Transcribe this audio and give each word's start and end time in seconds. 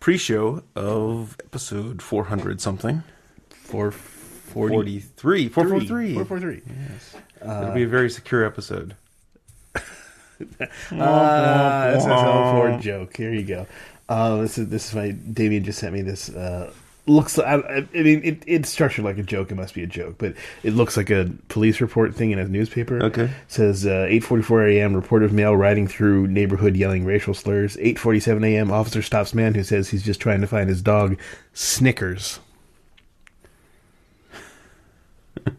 pre-show 0.00 0.62
of 0.74 1.36
episode 1.44 2.02
400 2.02 2.60
something. 2.60 3.02
Four 3.50 3.92
43. 3.92 5.48
443. 5.48 6.14
Four 6.14 6.24
four 6.24 6.40
three. 6.40 6.62
It'll 7.40 7.72
be 7.72 7.84
a 7.84 7.88
very 7.88 8.10
secure 8.10 8.44
episode. 8.44 8.96
Ah, 10.92 11.90
that's 11.92 12.04
a 12.06 12.52
Ford 12.52 12.80
joke. 12.80 13.16
Here 13.16 13.32
you 13.32 13.44
go. 13.44 13.66
Uh, 14.08 14.38
this 14.38 14.58
is 14.58 14.68
this 14.68 14.88
is 14.88 14.94
my 14.94 15.10
Damien 15.10 15.62
just 15.62 15.78
sent 15.78 15.92
me 15.92 16.00
this. 16.02 16.30
Uh, 16.30 16.72
looks 17.10 17.36
like 17.36 17.46
I, 17.46 17.86
I 17.94 18.02
mean 18.02 18.22
it, 18.24 18.42
it's 18.46 18.70
structured 18.70 19.04
like 19.04 19.18
a 19.18 19.22
joke. 19.22 19.50
It 19.50 19.56
must 19.56 19.74
be 19.74 19.82
a 19.82 19.86
joke, 19.86 20.14
but 20.18 20.34
it 20.62 20.74
looks 20.74 20.96
like 20.96 21.10
a 21.10 21.30
police 21.48 21.80
report 21.80 22.14
thing 22.14 22.30
in 22.30 22.38
a 22.38 22.46
newspaper. 22.48 23.02
Okay. 23.02 23.24
It 23.24 23.30
says 23.48 23.86
uh, 23.86 24.06
8:44 24.08 24.76
a.m. 24.76 24.94
Report 24.94 25.22
of 25.22 25.32
male 25.32 25.56
riding 25.56 25.86
through 25.86 26.28
neighborhood 26.28 26.76
yelling 26.76 27.04
racial 27.04 27.34
slurs. 27.34 27.76
8:47 27.76 28.46
a.m. 28.46 28.70
Officer 28.70 29.02
stops 29.02 29.34
man 29.34 29.54
who 29.54 29.64
says 29.64 29.88
he's 29.88 30.04
just 30.04 30.20
trying 30.20 30.40
to 30.40 30.46
find 30.46 30.68
his 30.68 30.82
dog 30.82 31.18
Snickers. 31.52 32.38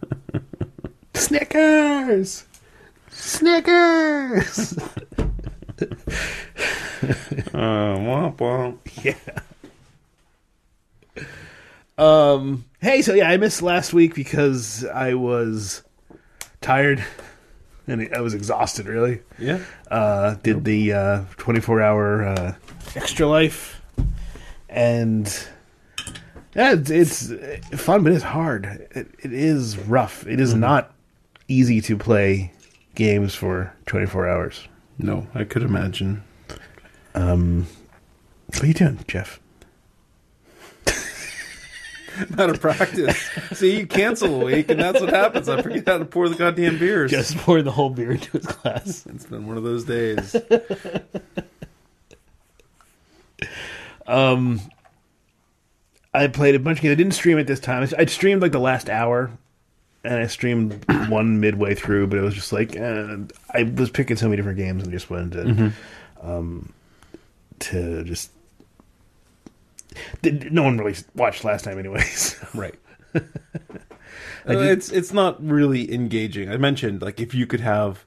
Snickers. 1.14 2.46
Snickers. 3.10 4.80
Uh, 7.54 7.98
womp 7.98 8.38
womp. 8.38 9.42
Um. 12.02 12.66
Hey, 12.82 13.02
so 13.04 13.14
yeah, 13.14 13.30
I 13.30 13.38
missed 13.38 13.62
last 13.62 13.94
week 13.94 14.16
because 14.16 14.84
I 14.86 15.14
was 15.14 15.84
tired 16.60 17.04
and 17.86 18.10
I 18.16 18.22
was 18.22 18.34
exhausted. 18.34 18.88
Really, 18.88 19.22
Yeah. 19.38 19.60
uh, 19.92 20.36
did 20.42 20.66
the 20.66 20.94
uh, 20.94 21.24
twenty-four 21.38 21.80
hour 21.82 22.24
uh, 22.26 22.56
extra 22.96 23.28
life, 23.28 23.82
and 24.68 25.28
yeah, 26.56 26.74
it's, 26.74 26.90
it's 26.90 27.28
fun, 27.82 28.04
but 28.04 28.14
it's 28.14 28.24
hard. 28.24 28.66
It, 28.92 29.08
it 29.20 29.32
is 29.34 29.78
rough. 29.78 30.26
It 30.26 30.40
is 30.40 30.56
not 30.56 30.94
easy 31.48 31.82
to 31.82 31.98
play 31.98 32.52
games 32.96 33.36
for 33.36 33.74
twenty-four 33.86 34.28
hours. 34.28 34.68
No, 34.98 35.28
I 35.36 35.44
could 35.44 35.64
imagine. 35.64 36.24
Um, 37.14 37.68
What 38.48 38.64
are 38.64 38.68
you 38.68 38.74
doing, 38.74 39.00
Jeff? 39.08 39.40
Out 42.38 42.50
of 42.50 42.60
practice. 42.60 43.18
See, 43.54 43.80
you 43.80 43.88
cancel 43.88 44.42
a 44.42 44.46
week, 44.46 44.70
and 44.70 44.80
that's 44.80 45.00
what 45.00 45.10
happens. 45.10 45.48
I 45.50 45.62
forget 45.62 45.88
how 45.88 45.98
to 45.98 46.06
pour 46.06 46.28
the 46.30 46.36
goddamn 46.36 46.78
beers. 46.78 47.12
Just 47.12 47.38
pour 47.38 47.62
the 47.62 47.72
whole 47.72 47.90
beer 47.90 48.12
into 48.12 48.32
his 48.32 48.46
glass. 48.46 49.06
It's 49.14 49.26
been 49.26 49.48
one 49.48 49.58
of 49.58 49.64
those 49.64 49.86
days. 49.86 50.36
Um, 54.08 54.60
I 56.14 56.28
played 56.28 56.56
a 56.56 56.60
bunch 56.60 56.80
of 56.80 56.82
games. 56.82 56.92
I 56.92 56.96
didn't 56.96 57.14
stream 57.14 57.40
at 57.40 57.48
this 57.48 57.60
time. 57.62 57.88
I 57.98 58.06
streamed 58.06 58.42
like 58.42 58.52
the 58.52 58.60
last 58.60 58.90
hour, 58.90 59.32
and 60.04 60.16
I 60.16 60.28
streamed 60.28 60.84
one 61.08 61.40
midway 61.40 61.76
through, 61.76 62.08
but 62.08 62.18
it 62.18 62.22
was 62.22 62.34
just 62.34 62.52
like 62.52 62.76
uh, 62.76 63.18
I 63.54 63.64
was 63.64 63.90
picking 63.90 64.18
so 64.18 64.26
many 64.26 64.36
different 64.36 64.58
games 64.58 64.84
and 64.84 64.92
just 64.92 65.10
wanted 65.10 65.32
to, 65.32 65.74
um, 66.22 66.74
to 67.60 68.04
just. 68.04 68.32
No 70.24 70.64
one 70.64 70.78
really 70.78 70.96
watched 71.16 71.44
last 71.44 71.64
time, 71.66 71.78
anyways. 71.80 72.38
Right. 72.54 72.76
It's 74.46 74.92
it's 74.92 75.14
not 75.14 75.44
really 75.46 75.94
engaging. 75.94 76.50
I 76.50 76.58
mentioned 76.58 77.02
like 77.02 77.20
if 77.20 77.34
you 77.36 77.46
could 77.46 77.60
have 77.60 78.06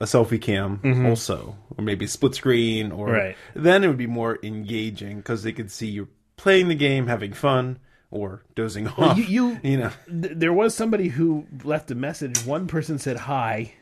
a 0.00 0.04
selfie 0.04 0.40
cam 0.40 0.78
mm-hmm. 0.78 1.06
also, 1.06 1.56
or 1.76 1.82
maybe 1.84 2.04
a 2.04 2.08
split 2.08 2.34
screen, 2.34 2.92
or 2.92 3.08
Right. 3.10 3.36
then 3.54 3.82
it 3.84 3.88
would 3.88 3.96
be 3.98 4.06
more 4.06 4.38
engaging 4.42 5.16
because 5.18 5.42
they 5.42 5.52
could 5.52 5.70
see 5.70 5.88
you 5.88 6.08
playing 6.36 6.68
the 6.68 6.74
game, 6.74 7.06
having 7.08 7.32
fun, 7.32 7.78
or 8.10 8.42
dozing 8.54 8.86
off. 8.88 9.18
you- 9.18 9.24
you- 9.24 9.60
you 9.70 9.76
know, 9.78 9.90
Th- 10.08 10.32
there 10.36 10.52
was 10.52 10.74
somebody 10.74 11.08
who 11.08 11.46
left 11.64 11.90
a 11.90 11.94
message. 11.96 12.44
One 12.44 12.66
person 12.68 12.98
said 12.98 13.16
hi, 13.16 13.72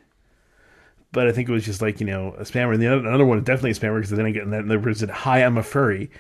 but 1.13 1.27
I 1.29 1.33
think 1.33 1.49
it 1.49 1.53
was 1.53 1.65
just 1.65 1.83
like 1.83 2.01
you 2.01 2.07
know 2.07 2.35
a 2.39 2.43
spammer, 2.45 2.73
and 2.73 2.83
the 2.83 2.87
other, 2.89 3.07
another 3.07 3.27
one 3.27 3.43
definitely 3.45 3.73
a 3.73 3.75
spammer 3.75 3.97
because 3.97 4.11
then 4.11 4.25
I 4.27 4.31
get 4.31 4.45
and 4.45 4.53
then 4.53 4.69
the 4.69 4.79
person 4.79 5.07
said 5.09 5.11
hi, 5.15 5.45
I'm 5.45 5.59
a 5.59 5.63
furry. 5.63 6.11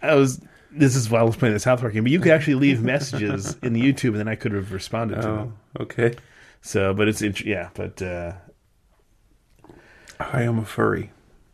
I 0.00 0.14
was 0.14 0.40
this 0.70 0.94
is 0.94 1.08
why 1.10 1.20
I 1.20 1.22
was 1.22 1.36
playing 1.36 1.54
the 1.54 1.60
South 1.60 1.80
Park 1.80 1.94
game, 1.94 2.04
but 2.04 2.12
you 2.12 2.20
could 2.20 2.32
actually 2.32 2.54
leave 2.66 2.82
messages 2.82 3.56
in 3.62 3.72
the 3.72 3.80
YouTube, 3.80 4.10
and 4.10 4.16
then 4.20 4.28
I 4.28 4.34
could 4.34 4.52
have 4.52 4.72
responded 4.72 5.22
to 5.22 5.28
oh, 5.28 5.36
them. 5.36 5.58
okay. 5.80 6.14
So, 6.60 6.92
but 6.92 7.08
it's 7.08 7.22
int- 7.22 7.44
yeah, 7.44 7.70
but 7.74 8.02
uh, 8.02 8.32
I 10.18 10.42
am 10.42 10.58
a 10.58 10.64
furry. 10.64 11.10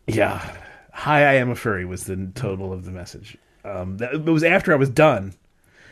yeah, 0.06 0.56
hi, 0.92 1.20
I 1.20 1.34
am 1.34 1.50
a 1.50 1.54
furry 1.54 1.84
was 1.84 2.04
the 2.04 2.30
total 2.34 2.72
of 2.72 2.84
the 2.84 2.90
message. 2.90 3.36
Um, 3.64 3.98
that, 3.98 4.14
it 4.14 4.24
was 4.24 4.44
after 4.44 4.72
I 4.72 4.76
was 4.76 4.90
done 4.90 5.34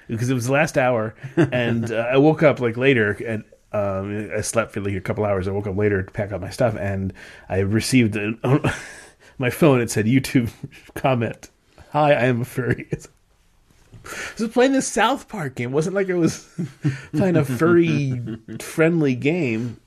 because 0.08 0.30
it 0.30 0.34
was 0.34 0.46
the 0.46 0.52
last 0.52 0.76
hour, 0.76 1.14
and 1.36 1.90
uh, 1.90 2.08
I 2.10 2.16
woke 2.18 2.42
up 2.42 2.60
like 2.60 2.76
later 2.76 3.12
and. 3.26 3.44
Um, 3.74 4.30
I 4.36 4.42
slept 4.42 4.72
for 4.72 4.82
like 4.82 4.92
a 4.92 5.00
couple 5.00 5.24
hours. 5.24 5.48
I 5.48 5.50
woke 5.50 5.66
up 5.66 5.78
later 5.78 6.02
to 6.02 6.10
pack 6.10 6.30
up 6.30 6.42
my 6.42 6.50
stuff, 6.50 6.76
and 6.76 7.10
I 7.48 7.60
received 7.60 8.16
an, 8.16 8.38
my 9.38 9.48
phone. 9.48 9.80
It 9.80 9.90
said 9.90 10.04
YouTube 10.04 10.50
comment. 10.94 11.48
Hi, 11.92 12.12
I 12.12 12.24
am 12.24 12.40
a 12.40 12.44
furry. 12.44 12.88
I 14.04 14.42
was 14.42 14.50
playing 14.50 14.72
this 14.72 14.88
South 14.88 15.28
Park 15.28 15.56
game. 15.56 15.70
It 15.70 15.74
wasn't 15.74 15.94
like 15.94 16.10
I 16.10 16.14
was 16.14 16.48
playing 17.14 17.36
a 17.36 17.44
furry 17.44 18.38
friendly 18.60 19.14
game. 19.14 19.78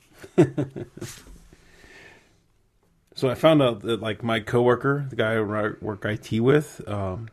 So 3.16 3.30
I 3.30 3.34
found 3.34 3.62
out 3.62 3.80
that 3.80 4.00
like 4.00 4.22
my 4.22 4.40
coworker, 4.40 5.06
the 5.08 5.16
guy 5.16 5.34
I 5.34 5.40
work 5.40 6.04
IT 6.04 6.38
with, 6.40 6.86
um, 6.86 7.28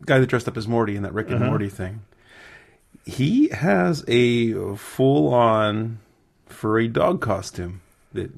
the 0.00 0.06
guy 0.06 0.18
that 0.18 0.26
dressed 0.26 0.48
up 0.48 0.56
as 0.56 0.66
Morty 0.66 0.96
in 0.96 1.02
that 1.02 1.14
Rick 1.14 1.30
and 1.30 1.44
Morty 1.44 1.68
thing, 1.68 2.00
he 3.04 3.48
has 3.48 4.04
a 4.08 4.74
full-on 4.74 5.98
furry 6.46 6.88
dog 6.88 7.20
costume. 7.20 7.82
That 8.14 8.32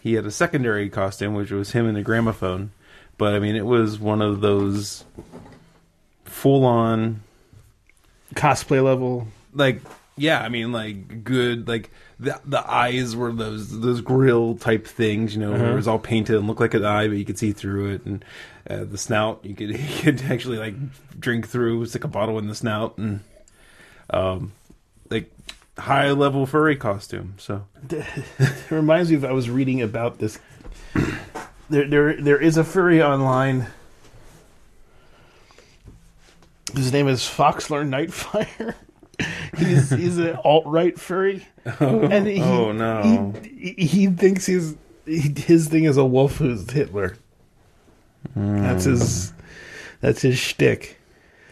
he 0.00 0.12
had 0.14 0.26
a 0.26 0.30
secondary 0.30 0.88
costume, 0.88 1.34
which 1.34 1.50
was 1.50 1.72
him 1.72 1.88
in 1.88 1.96
a 1.96 2.02
gramophone, 2.02 2.72
but 3.20 3.34
I 3.34 3.38
mean 3.38 3.54
it 3.54 3.66
was 3.66 3.98
one 4.00 4.22
of 4.22 4.40
those 4.40 5.04
full-on 6.24 7.20
Cosplay 8.34 8.82
level. 8.82 9.28
like 9.52 9.80
yeah 10.16 10.40
i 10.40 10.48
mean 10.48 10.70
like 10.72 11.22
good 11.24 11.66
like 11.68 11.90
the 12.18 12.38
the 12.44 12.70
eyes 12.70 13.14
were 13.16 13.32
those 13.32 13.80
those 13.80 14.00
grill 14.00 14.54
type 14.56 14.86
things 14.86 15.34
you 15.34 15.40
know 15.40 15.50
where 15.52 15.72
it 15.72 15.74
was 15.74 15.88
all 15.88 15.98
painted 15.98 16.36
and 16.36 16.46
looked 16.46 16.60
like 16.60 16.74
an 16.74 16.84
eye 16.84 17.08
but 17.08 17.16
you 17.16 17.24
could 17.24 17.38
see 17.38 17.52
through 17.52 17.90
it 17.94 18.04
and 18.06 18.24
uh, 18.68 18.84
the 18.84 18.96
snout 18.98 19.40
you 19.44 19.54
could 19.54 19.70
you 19.78 20.02
could 20.02 20.22
actually 20.30 20.58
like 20.58 20.74
drink 21.18 21.46
through 21.48 21.84
stick 21.86 22.04
a 22.04 22.08
bottle 22.08 22.38
in 22.38 22.48
the 22.48 22.54
snout 22.54 22.96
and 22.98 23.20
um 24.10 24.52
like 25.10 25.30
high 25.78 26.10
level 26.12 26.46
furry 26.46 26.76
costume 26.76 27.34
so 27.38 27.64
It 27.90 28.70
reminds 28.70 29.10
me 29.10 29.16
of 29.16 29.24
I 29.24 29.32
was 29.32 29.48
reading 29.50 29.80
about 29.82 30.18
this. 30.18 30.38
There, 31.70 31.86
there, 31.86 32.20
there 32.20 32.38
is 32.42 32.56
a 32.56 32.64
furry 32.64 33.00
online. 33.00 33.68
His 36.74 36.92
name 36.92 37.06
is 37.06 37.20
Foxler 37.20 37.88
Nightfire. 37.88 38.74
he's 39.56 39.90
he's 39.90 40.18
an 40.18 40.36
alt 40.44 40.66
right 40.66 40.98
furry, 40.98 41.46
and 41.64 42.26
he, 42.26 42.42
oh, 42.42 42.72
no. 42.72 43.34
he, 43.44 43.74
he 43.74 44.06
thinks 44.08 44.46
he's 44.46 44.74
he, 45.06 45.32
his 45.36 45.68
thing 45.68 45.84
is 45.84 45.96
a 45.96 46.04
wolf 46.04 46.38
who's 46.38 46.68
Hitler. 46.68 47.16
That's 48.34 48.84
his 48.84 49.32
that's 50.00 50.22
his 50.22 50.38
shtick. 50.38 50.98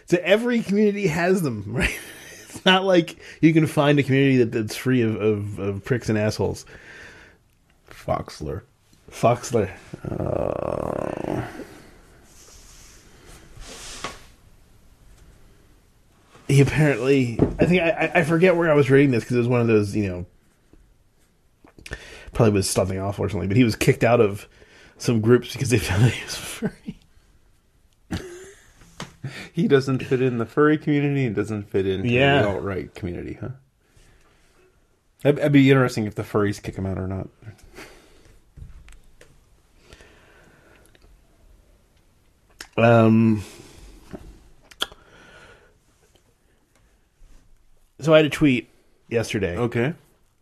So 0.06 0.18
every 0.22 0.62
community 0.62 1.06
has 1.06 1.42
them, 1.42 1.62
right? 1.68 1.98
It's 2.42 2.64
not 2.64 2.84
like 2.84 3.16
you 3.40 3.52
can 3.52 3.68
find 3.68 4.00
a 4.00 4.02
community 4.02 4.38
that, 4.38 4.50
that's 4.50 4.74
free 4.74 5.02
of, 5.02 5.14
of, 5.14 5.58
of 5.60 5.84
pricks 5.84 6.08
and 6.08 6.18
assholes. 6.18 6.66
foxler 7.88 8.62
Foxler. 9.10 9.70
Uh, 10.08 11.46
he 16.46 16.60
apparently, 16.60 17.38
I 17.58 17.66
think 17.66 17.82
I, 17.82 18.10
I- 18.16 18.24
forget 18.24 18.56
where 18.56 18.70
I 18.70 18.74
was 18.74 18.90
reading 18.90 19.10
this 19.10 19.24
because 19.24 19.36
it 19.36 19.40
was 19.40 19.48
one 19.48 19.60
of 19.60 19.66
those, 19.66 19.94
you 19.94 20.08
know, 20.08 21.96
probably 22.32 22.52
was 22.54 22.68
something 22.70 22.98
awful 22.98 23.24
or 23.24 23.28
something. 23.28 23.48
But 23.48 23.56
he 23.56 23.64
was 23.64 23.76
kicked 23.76 24.04
out 24.04 24.20
of 24.20 24.48
some 24.96 25.20
groups 25.20 25.52
because 25.52 25.70
they 25.70 25.78
found 25.78 26.04
that 26.04 26.12
he 26.12 26.24
was 26.24 26.36
furry. 26.36 26.98
he 29.52 29.68
doesn't 29.68 29.98
fit 30.04 30.22
in 30.22 30.38
the 30.38 30.46
furry 30.46 30.78
community 30.78 31.26
and 31.26 31.34
doesn't 31.36 31.64
fit 31.70 31.86
in 31.86 32.04
Yeah. 32.04 32.42
the 32.42 32.48
alt-right 32.48 32.94
community 32.94 33.36
huh 33.40 33.48
It'd, 35.24 35.38
it'd 35.40 35.52
be 35.52 35.68
interesting 35.70 36.06
if 36.06 36.14
the 36.14 36.22
furries 36.22 36.62
kick 36.62 36.76
him 36.76 36.86
out 36.86 36.96
or 36.96 37.06
not 37.08 37.28
Um. 42.78 43.42
So 48.00 48.14
I 48.14 48.18
had 48.18 48.26
a 48.26 48.30
tweet 48.30 48.70
yesterday. 49.08 49.56
okay 49.56 49.94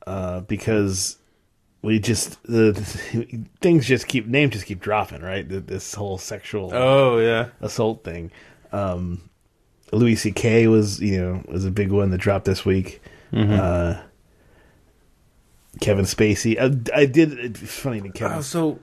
uh, 0.07 0.41
because 0.41 1.19
we 1.83 1.99
just 1.99 2.43
the, 2.45 2.73
things 3.61 3.87
just 3.87 4.07
keep 4.09 4.27
names 4.27 4.53
just 4.53 4.67
keep 4.67 4.81
dropping, 4.81 5.21
right? 5.23 5.49
The, 5.49 5.61
this 5.61 5.95
whole 5.95 6.19
sexual 6.19 6.71
oh 6.73 7.19
yeah 7.19 7.49
assault 7.61 8.05
thing. 8.05 8.31
Um, 8.73 9.29
Louis 9.93 10.17
C.K. 10.17 10.67
was 10.69 11.01
you 11.01 11.21
know 11.21 11.43
was 11.47 11.65
a 11.65 11.71
big 11.71 11.93
one 11.93 12.11
that 12.11 12.19
dropped 12.19 12.45
this 12.45 12.65
week. 12.65 13.01
Uh, 13.33 14.01
Kevin 15.81 16.07
Spacey. 16.07 16.59
I, 16.59 17.01
I 17.03 17.05
did. 17.07 17.33
It's 17.39 17.61
funny 17.61 18.01
that 18.01 18.15
Kevin. 18.15 18.39
Oh, 18.39 18.41
so 18.41 18.79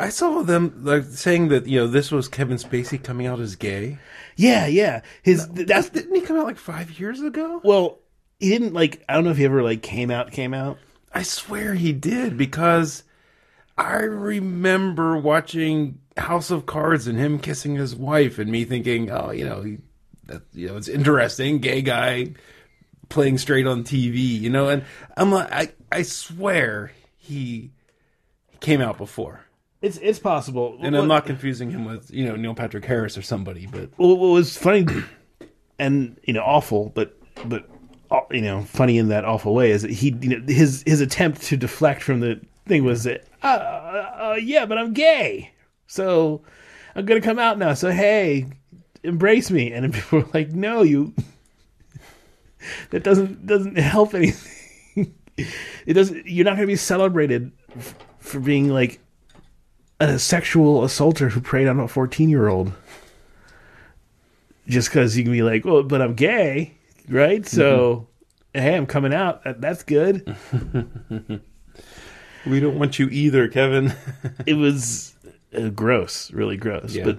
I 0.00 0.08
saw 0.08 0.42
them 0.42 0.82
like 0.84 1.04
saying 1.04 1.48
that 1.48 1.66
you 1.66 1.80
know 1.80 1.86
this 1.86 2.10
was 2.10 2.28
Kevin 2.28 2.56
Spacey 2.56 3.02
coming 3.02 3.26
out 3.26 3.40
as 3.40 3.56
gay. 3.56 3.98
yeah, 4.36 4.66
yeah. 4.66 5.02
His 5.22 5.46
that's 5.48 5.90
Didn't 5.90 6.14
he 6.14 6.20
come 6.22 6.38
out 6.38 6.46
like 6.46 6.58
five 6.58 6.98
years 6.98 7.20
ago? 7.20 7.60
well. 7.64 7.98
He 8.40 8.48
didn't 8.48 8.72
like. 8.72 9.04
I 9.08 9.14
don't 9.14 9.22
know 9.22 9.30
if 9.30 9.36
he 9.36 9.44
ever 9.44 9.62
like 9.62 9.82
came 9.82 10.10
out. 10.10 10.32
Came 10.32 10.52
out. 10.52 10.76
I 11.14 11.22
swear 11.22 11.74
he 11.74 11.92
did 11.92 12.36
because 12.36 13.04
I 13.78 13.98
remember 13.98 15.16
watching 15.16 16.00
House 16.16 16.50
of 16.50 16.66
Cards 16.66 17.06
and 17.06 17.18
him 17.18 17.38
kissing 17.38 17.76
his 17.76 17.94
wife, 17.94 18.38
and 18.38 18.50
me 18.50 18.64
thinking, 18.64 19.10
oh, 19.10 19.30
you 19.30 19.44
know, 19.44 19.62
he, 19.62 19.78
that, 20.26 20.42
you 20.52 20.68
know, 20.68 20.76
it's 20.76 20.88
interesting, 20.88 21.58
gay 21.58 21.82
guy 21.82 22.32
playing 23.08 23.38
straight 23.38 23.66
on 23.66 23.84
TV, 23.84 24.40
you 24.40 24.50
know, 24.50 24.68
and 24.68 24.84
I'm 25.16 25.30
like, 25.30 25.52
I, 25.52 25.72
I 25.90 26.02
swear 26.02 26.92
he 27.18 27.70
came 28.60 28.80
out 28.80 28.98
before, 28.98 29.44
It's 29.82 29.98
it's 29.98 30.18
possible. 30.20 30.78
and 30.80 30.96
I'm 30.96 31.08
not 31.08 31.26
confusing 31.26 31.70
him 31.70 31.84
with 31.84 32.10
you 32.10 32.24
know 32.24 32.36
Neil 32.36 32.54
Patrick 32.54 32.84
Harris 32.84 33.18
or 33.18 33.22
somebody, 33.22 33.66
but 33.66 33.90
Well, 33.98 34.16
what 34.16 34.28
was 34.28 34.56
funny 34.56 34.86
and 35.78 36.16
you 36.22 36.32
know 36.32 36.42
awful, 36.42 36.92
but 36.94 37.16
but 37.46 37.68
uh, 38.10 38.20
you 38.30 38.40
know 38.42 38.62
funny 38.62 38.96
in 38.96 39.08
that 39.08 39.24
awful 39.24 39.54
way 39.54 39.72
is 39.72 39.82
that 39.82 39.90
he 39.90 40.16
you 40.20 40.28
know 40.38 40.46
his 40.46 40.84
his 40.86 41.00
attempt 41.00 41.42
to 41.42 41.56
deflect 41.56 42.02
from 42.02 42.20
the 42.20 42.40
thing 42.66 42.84
was 42.84 43.02
that 43.04 43.24
uh, 43.42 43.46
uh, 43.46 44.16
uh, 44.30 44.34
yeah, 44.40 44.64
but 44.66 44.78
I'm 44.78 44.92
gay, 44.92 45.50
so 45.88 46.42
I'm 46.94 47.04
gonna 47.04 47.20
come 47.20 47.40
out 47.40 47.58
now. 47.58 47.74
So 47.74 47.90
hey, 47.90 48.46
embrace 49.02 49.50
me, 49.50 49.72
and 49.72 49.92
people 49.94 50.20
were 50.20 50.28
like, 50.32 50.52
no, 50.52 50.82
you. 50.82 51.12
that 52.90 53.02
doesn't 53.02 53.44
doesn't 53.46 53.76
help 53.78 54.14
anything. 54.14 55.12
it 55.86 55.94
doesn't. 55.94 56.26
You're 56.26 56.44
not 56.44 56.54
gonna 56.54 56.68
be 56.68 56.76
celebrated 56.76 57.50
f- 57.76 57.96
for 58.20 58.38
being 58.38 58.68
like 58.68 59.00
a 60.00 60.18
sexual 60.18 60.84
assaulter 60.84 61.28
who 61.30 61.40
preyed 61.40 61.68
on 61.68 61.78
a 61.80 61.88
14 61.88 62.28
year 62.28 62.48
old 62.48 62.72
just 64.68 64.88
because 64.88 65.16
you 65.16 65.24
can 65.24 65.32
be 65.32 65.42
like, 65.42 65.64
well, 65.64 65.82
but 65.82 66.00
I'm 66.00 66.14
gay, 66.14 66.74
right? 67.08 67.46
So, 67.46 68.08
hey, 68.54 68.76
I'm 68.76 68.86
coming 68.86 69.12
out. 69.12 69.42
That's 69.60 69.82
good. 69.82 70.36
we 72.46 72.60
don't 72.60 72.78
want 72.78 72.98
you 72.98 73.08
either, 73.08 73.48
Kevin. 73.48 73.94
it 74.46 74.54
was 74.54 75.14
uh, 75.56 75.68
gross, 75.68 76.30
really 76.32 76.56
gross. 76.56 76.94
Yeah. 76.94 77.04
But 77.04 77.18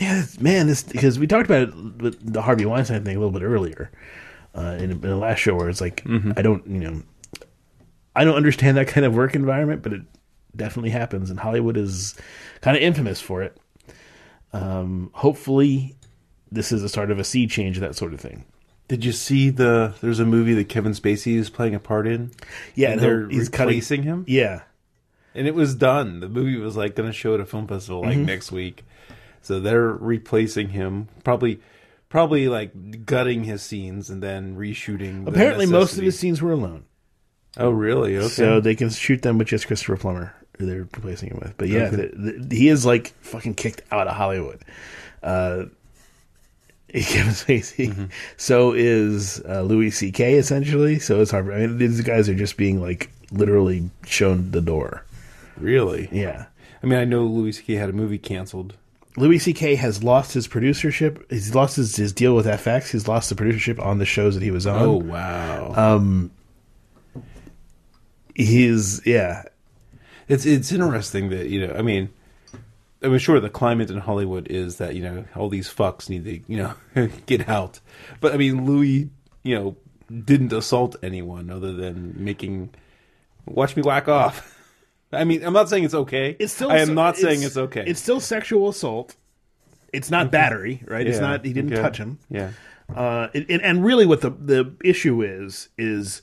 yeah, 0.00 0.24
man, 0.40 0.66
this 0.66 0.82
because 0.82 1.18
we 1.18 1.26
talked 1.26 1.46
about 1.46 1.68
it 1.68 1.74
with 2.02 2.32
the 2.32 2.42
Harvey 2.42 2.66
Weinstein 2.66 3.04
thing 3.04 3.16
a 3.16 3.20
little 3.20 3.32
bit 3.32 3.42
earlier 3.42 3.90
uh, 4.54 4.76
in, 4.78 4.90
in 4.90 5.00
the 5.00 5.16
last 5.16 5.38
show, 5.38 5.54
where 5.54 5.68
it's 5.68 5.80
like 5.80 6.02
I 6.36 6.42
don't, 6.42 6.66
you 6.66 6.80
know, 6.80 7.02
I 8.14 8.24
don't 8.24 8.34
understand 8.34 8.76
that 8.78 8.88
kind 8.88 9.06
of 9.06 9.14
work 9.14 9.34
environment, 9.34 9.82
but 9.82 9.92
it 9.92 10.02
definitely 10.56 10.90
happens, 10.90 11.30
and 11.30 11.38
Hollywood 11.40 11.76
is 11.76 12.14
kind 12.60 12.76
of 12.76 12.82
infamous 12.82 13.20
for 13.20 13.42
it. 13.42 13.56
Um, 14.52 15.10
hopefully, 15.14 15.96
this 16.50 16.72
is 16.72 16.82
a 16.82 16.88
start 16.88 17.10
of 17.10 17.18
a 17.18 17.24
sea 17.24 17.46
change, 17.46 17.78
that 17.80 17.94
sort 17.96 18.14
of 18.14 18.20
thing. 18.20 18.44
Did 18.88 19.04
you 19.04 19.12
see 19.12 19.50
the? 19.50 19.94
There's 20.00 20.20
a 20.20 20.24
movie 20.24 20.54
that 20.54 20.68
Kevin 20.68 20.92
Spacey 20.92 21.36
is 21.36 21.50
playing 21.50 21.74
a 21.74 21.80
part 21.80 22.06
in. 22.06 22.30
Yeah, 22.74 22.92
and 22.92 23.00
they're 23.00 23.28
he's 23.28 23.48
cutting- 23.48 23.68
replacing 23.68 24.02
him. 24.04 24.24
Yeah, 24.28 24.62
and 25.34 25.46
it 25.46 25.54
was 25.54 25.74
done. 25.74 26.20
The 26.20 26.28
movie 26.28 26.56
was 26.56 26.76
like 26.76 26.94
going 26.94 27.08
to 27.08 27.12
show 27.16 27.34
at 27.34 27.40
a 27.40 27.44
film 27.44 27.66
festival 27.66 28.02
like 28.02 28.12
Mm-hmm. 28.16 28.24
next 28.26 28.52
week, 28.52 28.84
so 29.42 29.58
they're 29.58 29.88
replacing 29.88 30.68
him. 30.68 31.08
Probably, 31.24 31.60
probably 32.08 32.48
like 32.48 33.04
gutting 33.04 33.42
his 33.44 33.62
scenes 33.62 34.08
and 34.08 34.22
then 34.22 34.56
reshooting. 34.56 35.24
the 35.24 35.32
apparently 35.32 35.66
most 35.66 35.98
of 35.98 36.04
his 36.04 36.16
scenes 36.18 36.40
were 36.40 36.52
alone. 36.52 36.84
Oh, 37.58 37.70
really? 37.70 38.16
Okay. 38.18 38.28
So 38.28 38.60
they 38.60 38.74
can 38.76 38.90
shoot 38.90 39.22
them 39.22 39.38
with 39.38 39.48
just 39.48 39.66
Christopher 39.66 39.96
Plummer, 39.96 40.34
they're 40.64 40.82
replacing 40.82 41.30
him 41.30 41.38
with. 41.42 41.54
But 41.58 41.68
yeah, 41.68 41.84
Okay. 41.88 41.96
the, 42.14 42.32
the, 42.38 42.56
he 42.56 42.68
is 42.68 42.86
like 42.86 43.08
fucking 43.20 43.54
kicked 43.54 43.82
out 43.90 44.08
of 44.08 44.16
Hollywood. 44.16 44.60
Uh, 45.22 45.64
Kevin 46.92 47.32
Spacey. 47.32 47.88
Mm-hmm. 47.88 48.04
So 48.36 48.72
is 48.72 49.40
uh, 49.46 49.62
Louis 49.62 49.90
C.K. 49.90 50.34
essentially. 50.34 50.98
So 50.98 51.20
it's 51.20 51.30
hard. 51.32 51.50
I 51.52 51.58
mean, 51.66 51.78
these 51.78 52.00
guys 52.02 52.28
are 52.28 52.34
just 52.34 52.56
being 52.56 52.80
like 52.80 53.10
literally 53.30 53.90
shown 54.06 54.50
the 54.52 54.60
door. 54.60 55.04
really? 55.58 56.08
Yeah. 56.12 56.46
I 56.82 56.86
mean, 56.86 56.98
I 56.98 57.04
know 57.04 57.24
Louis 57.24 57.52
C.K. 57.52 57.74
had 57.74 57.90
a 57.90 57.92
movie 57.92 58.18
canceled. 58.18 58.76
Louis 59.18 59.38
C.K. 59.38 59.74
has 59.76 60.04
lost 60.04 60.34
his 60.34 60.46
producership. 60.46 61.28
He's 61.30 61.54
lost 61.54 61.76
his, 61.76 61.96
his 61.96 62.12
deal 62.12 62.36
with 62.36 62.46
FX. 62.46 62.90
He's 62.92 63.08
lost 63.08 63.30
the 63.30 63.34
producership 63.34 63.82
on 63.84 63.98
the 63.98 64.04
shows 64.04 64.34
that 64.34 64.42
he 64.42 64.50
was 64.50 64.66
on. 64.66 64.82
Oh 64.82 64.96
wow! 64.96 65.72
Um, 65.74 66.30
he's 68.34 69.04
yeah. 69.06 69.44
It's 70.28 70.46
it's 70.46 70.72
interesting 70.72 71.30
that 71.30 71.48
you 71.48 71.66
know. 71.66 71.74
I 71.74 71.82
mean, 71.82 72.10
I 73.02 73.08
mean, 73.08 73.18
sure, 73.18 73.40
the 73.40 73.50
climate 73.50 73.90
in 73.90 73.98
Hollywood 73.98 74.48
is 74.48 74.76
that 74.76 74.94
you 74.94 75.02
know 75.02 75.24
all 75.34 75.48
these 75.48 75.72
fucks 75.72 76.08
need 76.08 76.24
to 76.24 76.52
you 76.52 76.56
know 76.56 77.08
get 77.26 77.48
out, 77.48 77.80
but 78.20 78.32
I 78.32 78.36
mean, 78.36 78.66
Louis, 78.66 79.10
you 79.42 79.54
know, 79.54 79.76
didn't 80.24 80.52
assault 80.52 80.96
anyone 81.02 81.50
other 81.50 81.72
than 81.72 82.14
making 82.16 82.70
watch 83.46 83.76
me 83.76 83.82
whack 83.82 84.08
off. 84.08 84.52
I 85.12 85.24
mean, 85.24 85.44
I'm 85.44 85.52
not 85.52 85.68
saying 85.68 85.84
it's 85.84 85.94
okay. 85.94 86.36
It's 86.38 86.52
still. 86.52 86.70
I 86.70 86.78
am 86.78 86.94
not 86.94 87.16
saying 87.16 87.42
it's 87.42 87.56
okay. 87.56 87.84
It's 87.86 88.00
still 88.00 88.20
sexual 88.20 88.68
assault. 88.68 89.14
It's 89.92 90.10
not 90.10 90.30
battery, 90.30 90.82
right? 90.86 91.06
It's 91.06 91.20
not. 91.20 91.44
He 91.44 91.52
didn't 91.52 91.72
okay. 91.72 91.82
touch 91.82 91.96
him. 91.96 92.18
Yeah. 92.28 92.50
Uh, 92.94 93.28
it, 93.32 93.60
and 93.62 93.84
really, 93.84 94.06
what 94.06 94.20
the 94.20 94.30
the 94.30 94.74
issue 94.84 95.22
is 95.22 95.68
is 95.78 96.22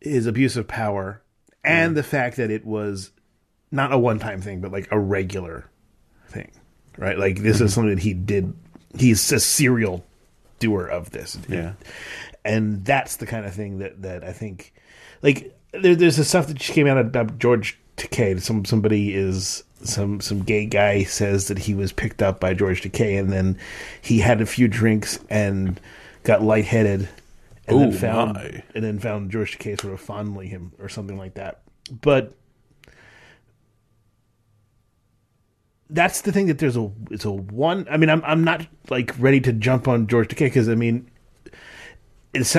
is 0.00 0.26
abuse 0.26 0.56
of 0.56 0.66
power 0.66 1.22
and 1.64 1.96
the 1.96 2.02
fact 2.02 2.36
that 2.36 2.50
it 2.50 2.64
was 2.64 3.10
not 3.70 3.92
a 3.92 3.98
one 3.98 4.18
time 4.18 4.40
thing, 4.40 4.60
but 4.60 4.72
like 4.72 4.88
a 4.90 4.98
regular 4.98 5.68
thing, 6.28 6.50
right? 6.98 7.18
Like 7.18 7.40
this 7.42 7.56
Mm-hmm. 7.56 7.64
is 7.66 7.74
something 7.74 7.94
that 7.94 8.02
he 8.02 8.14
did. 8.14 8.52
He's 8.98 9.30
a 9.32 9.40
serial 9.40 10.04
doer 10.58 10.86
of 10.86 11.10
this. 11.10 11.38
Yeah. 11.48 11.72
and 12.44 12.84
that's 12.84 13.16
the 13.16 13.26
kind 13.26 13.46
of 13.46 13.54
thing 13.54 13.78
that 13.78 14.02
that 14.02 14.24
I 14.24 14.32
think, 14.32 14.72
like 15.22 15.56
there, 15.72 15.94
there's 15.94 16.16
the 16.16 16.24
stuff 16.24 16.46
that 16.48 16.54
just 16.54 16.72
came 16.72 16.86
out 16.86 16.98
about 16.98 17.38
George 17.38 17.78
Takei. 17.96 18.40
Some 18.40 18.64
somebody 18.64 19.14
is 19.14 19.62
some 19.84 20.20
some 20.20 20.42
gay 20.42 20.66
guy 20.66 21.04
says 21.04 21.48
that 21.48 21.58
he 21.58 21.74
was 21.74 21.92
picked 21.92 22.22
up 22.22 22.40
by 22.40 22.54
George 22.54 22.82
Takei, 22.82 23.18
and 23.20 23.32
then 23.32 23.58
he 24.02 24.18
had 24.18 24.40
a 24.40 24.46
few 24.46 24.66
drinks 24.68 25.18
and 25.30 25.80
got 26.24 26.42
lightheaded, 26.42 27.08
and 27.70 27.78
Oh, 27.78 27.90
then 27.90 27.92
found 27.92 28.34
my. 28.34 28.62
and 28.74 28.84
then 28.84 28.98
found 28.98 29.30
George 29.30 29.58
Takei 29.58 29.80
sort 29.80 29.94
of 29.94 30.00
fondling 30.00 30.48
him 30.48 30.72
or 30.78 30.88
something 30.88 31.16
like 31.16 31.34
that. 31.34 31.62
But 31.90 32.34
that's 35.88 36.20
the 36.22 36.32
thing 36.32 36.46
that 36.46 36.58
there's 36.58 36.76
a 36.76 36.90
it's 37.10 37.24
a 37.24 37.30
one. 37.30 37.86
I 37.90 37.96
mean, 37.96 38.10
I'm 38.10 38.22
I'm 38.24 38.44
not 38.44 38.66
like 38.88 39.14
ready 39.18 39.40
to 39.40 39.52
jump 39.52 39.88
on 39.88 40.06
George 40.06 40.28
Takei 40.28 40.46
because 40.46 40.68
I 40.68 40.74
mean 40.74 41.10
it's 42.32 42.56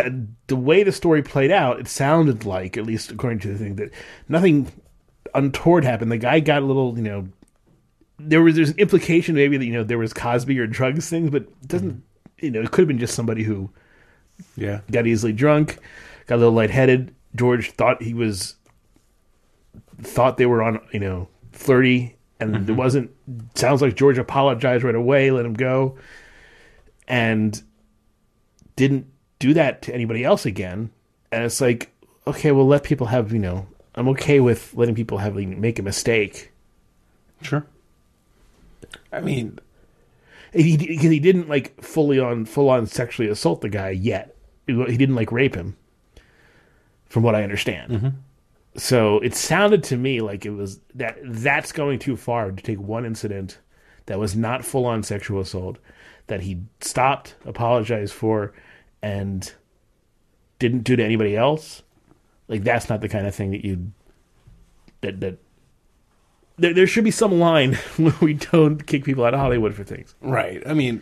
the 0.47 0.55
way 0.55 0.83
the 0.83 0.91
story 0.91 1.23
played 1.23 1.51
out. 1.51 1.79
It 1.79 1.87
sounded 1.87 2.43
like, 2.43 2.75
at 2.75 2.85
least 2.85 3.09
according 3.11 3.39
to 3.39 3.47
the 3.53 3.57
thing, 3.57 3.75
that 3.77 3.91
nothing 4.27 4.69
untoward 5.33 5.85
happened. 5.85 6.11
The 6.11 6.17
guy 6.17 6.41
got 6.41 6.61
a 6.61 6.65
little, 6.65 6.97
you 6.97 7.03
know, 7.03 7.29
there 8.19 8.41
was 8.41 8.55
there's 8.55 8.71
an 8.71 8.77
implication 8.79 9.33
maybe 9.35 9.55
that 9.57 9.65
you 9.65 9.71
know 9.71 9.83
there 9.85 9.97
was 9.97 10.13
Cosby 10.13 10.59
or 10.59 10.67
drugs 10.67 11.09
things, 11.09 11.29
but 11.29 11.43
it 11.43 11.67
doesn't. 11.67 11.93
Mm. 11.93 12.01
You 12.41 12.51
know, 12.51 12.61
it 12.61 12.71
could 12.71 12.81
have 12.81 12.87
been 12.87 12.97
just 12.99 13.13
somebody 13.13 13.43
who 13.43 13.69
Yeah. 14.55 14.81
got 14.91 15.07
easily 15.07 15.33
drunk, 15.33 15.77
got 16.27 16.35
a 16.35 16.37
little 16.37 16.53
lightheaded. 16.53 17.13
George 17.35 17.71
thought 17.71 18.01
he 18.01 18.13
was 18.13 18.55
thought 20.01 20.37
they 20.37 20.45
were 20.45 20.63
on, 20.63 20.79
you 20.91 20.99
know, 20.99 21.27
flirty, 21.51 22.15
and 22.39 22.55
it 22.55 22.65
mm-hmm. 22.65 22.75
wasn't. 22.75 23.11
Sounds 23.55 23.81
like 23.81 23.95
George 23.95 24.17
apologized 24.17 24.83
right 24.83 24.95
away, 24.95 25.31
let 25.31 25.45
him 25.45 25.53
go, 25.53 25.97
and 27.07 27.61
didn't 28.75 29.07
do 29.39 29.53
that 29.53 29.81
to 29.83 29.93
anybody 29.93 30.23
else 30.23 30.45
again. 30.45 30.91
And 31.31 31.43
it's 31.43 31.61
like, 31.61 31.91
okay, 32.27 32.51
well, 32.51 32.67
let 32.67 32.83
people 32.83 33.07
have, 33.07 33.31
you 33.31 33.39
know, 33.39 33.67
I'm 33.95 34.09
okay 34.09 34.39
with 34.39 34.73
letting 34.73 34.95
people 34.95 35.19
have 35.19 35.35
like, 35.35 35.47
make 35.47 35.79
a 35.79 35.83
mistake. 35.83 36.51
Sure. 37.41 37.65
I 39.11 39.21
mean, 39.21 39.59
He, 40.53 40.75
he, 40.75 40.97
he 40.97 41.19
didn't 41.19 41.47
like 41.47 41.81
fully 41.81 42.19
on 42.19 42.45
full 42.45 42.69
on 42.69 42.85
sexually 42.85 43.29
assault 43.29 43.61
the 43.61 43.69
guy 43.69 43.91
yet. 43.91 44.35
He 44.67 44.97
didn't 44.97 45.15
like 45.15 45.31
rape 45.31 45.55
him, 45.55 45.75
from 47.07 47.23
what 47.23 47.35
I 47.35 47.43
understand. 47.43 47.91
Mm-hmm. 47.91 48.07
So 48.77 49.19
it 49.19 49.35
sounded 49.35 49.83
to 49.85 49.97
me 49.97 50.21
like 50.21 50.45
it 50.45 50.51
was 50.51 50.79
that 50.95 51.17
that's 51.23 51.71
going 51.71 51.99
too 51.99 52.15
far 52.15 52.51
to 52.51 52.63
take 52.63 52.79
one 52.79 53.05
incident 53.05 53.59
that 54.05 54.19
was 54.19 54.35
not 54.35 54.63
full 54.63 54.85
on 54.85 55.03
sexual 55.03 55.41
assault 55.41 55.77
that 56.27 56.41
he 56.41 56.61
stopped, 56.79 57.35
apologized 57.45 58.13
for, 58.13 58.53
and 59.01 59.53
didn't 60.59 60.83
do 60.83 60.95
to 60.95 61.03
anybody 61.03 61.35
else. 61.35 61.83
Like 62.47 62.63
that's 62.63 62.87
not 62.89 63.01
the 63.01 63.09
kind 63.09 63.27
of 63.27 63.35
thing 63.35 63.51
that 63.51 63.65
you 63.65 63.91
that 65.01 65.19
that 65.19 65.37
there, 66.61 66.73
there 66.73 66.87
should 66.87 67.03
be 67.03 67.11
some 67.11 67.39
line 67.39 67.73
where 67.97 68.13
we 68.21 68.33
don't 68.35 68.85
kick 68.85 69.03
people 69.03 69.25
out 69.25 69.33
of 69.33 69.39
Hollywood 69.39 69.73
for 69.73 69.83
things. 69.83 70.15
Right. 70.21 70.61
I 70.65 70.73
mean, 70.73 71.01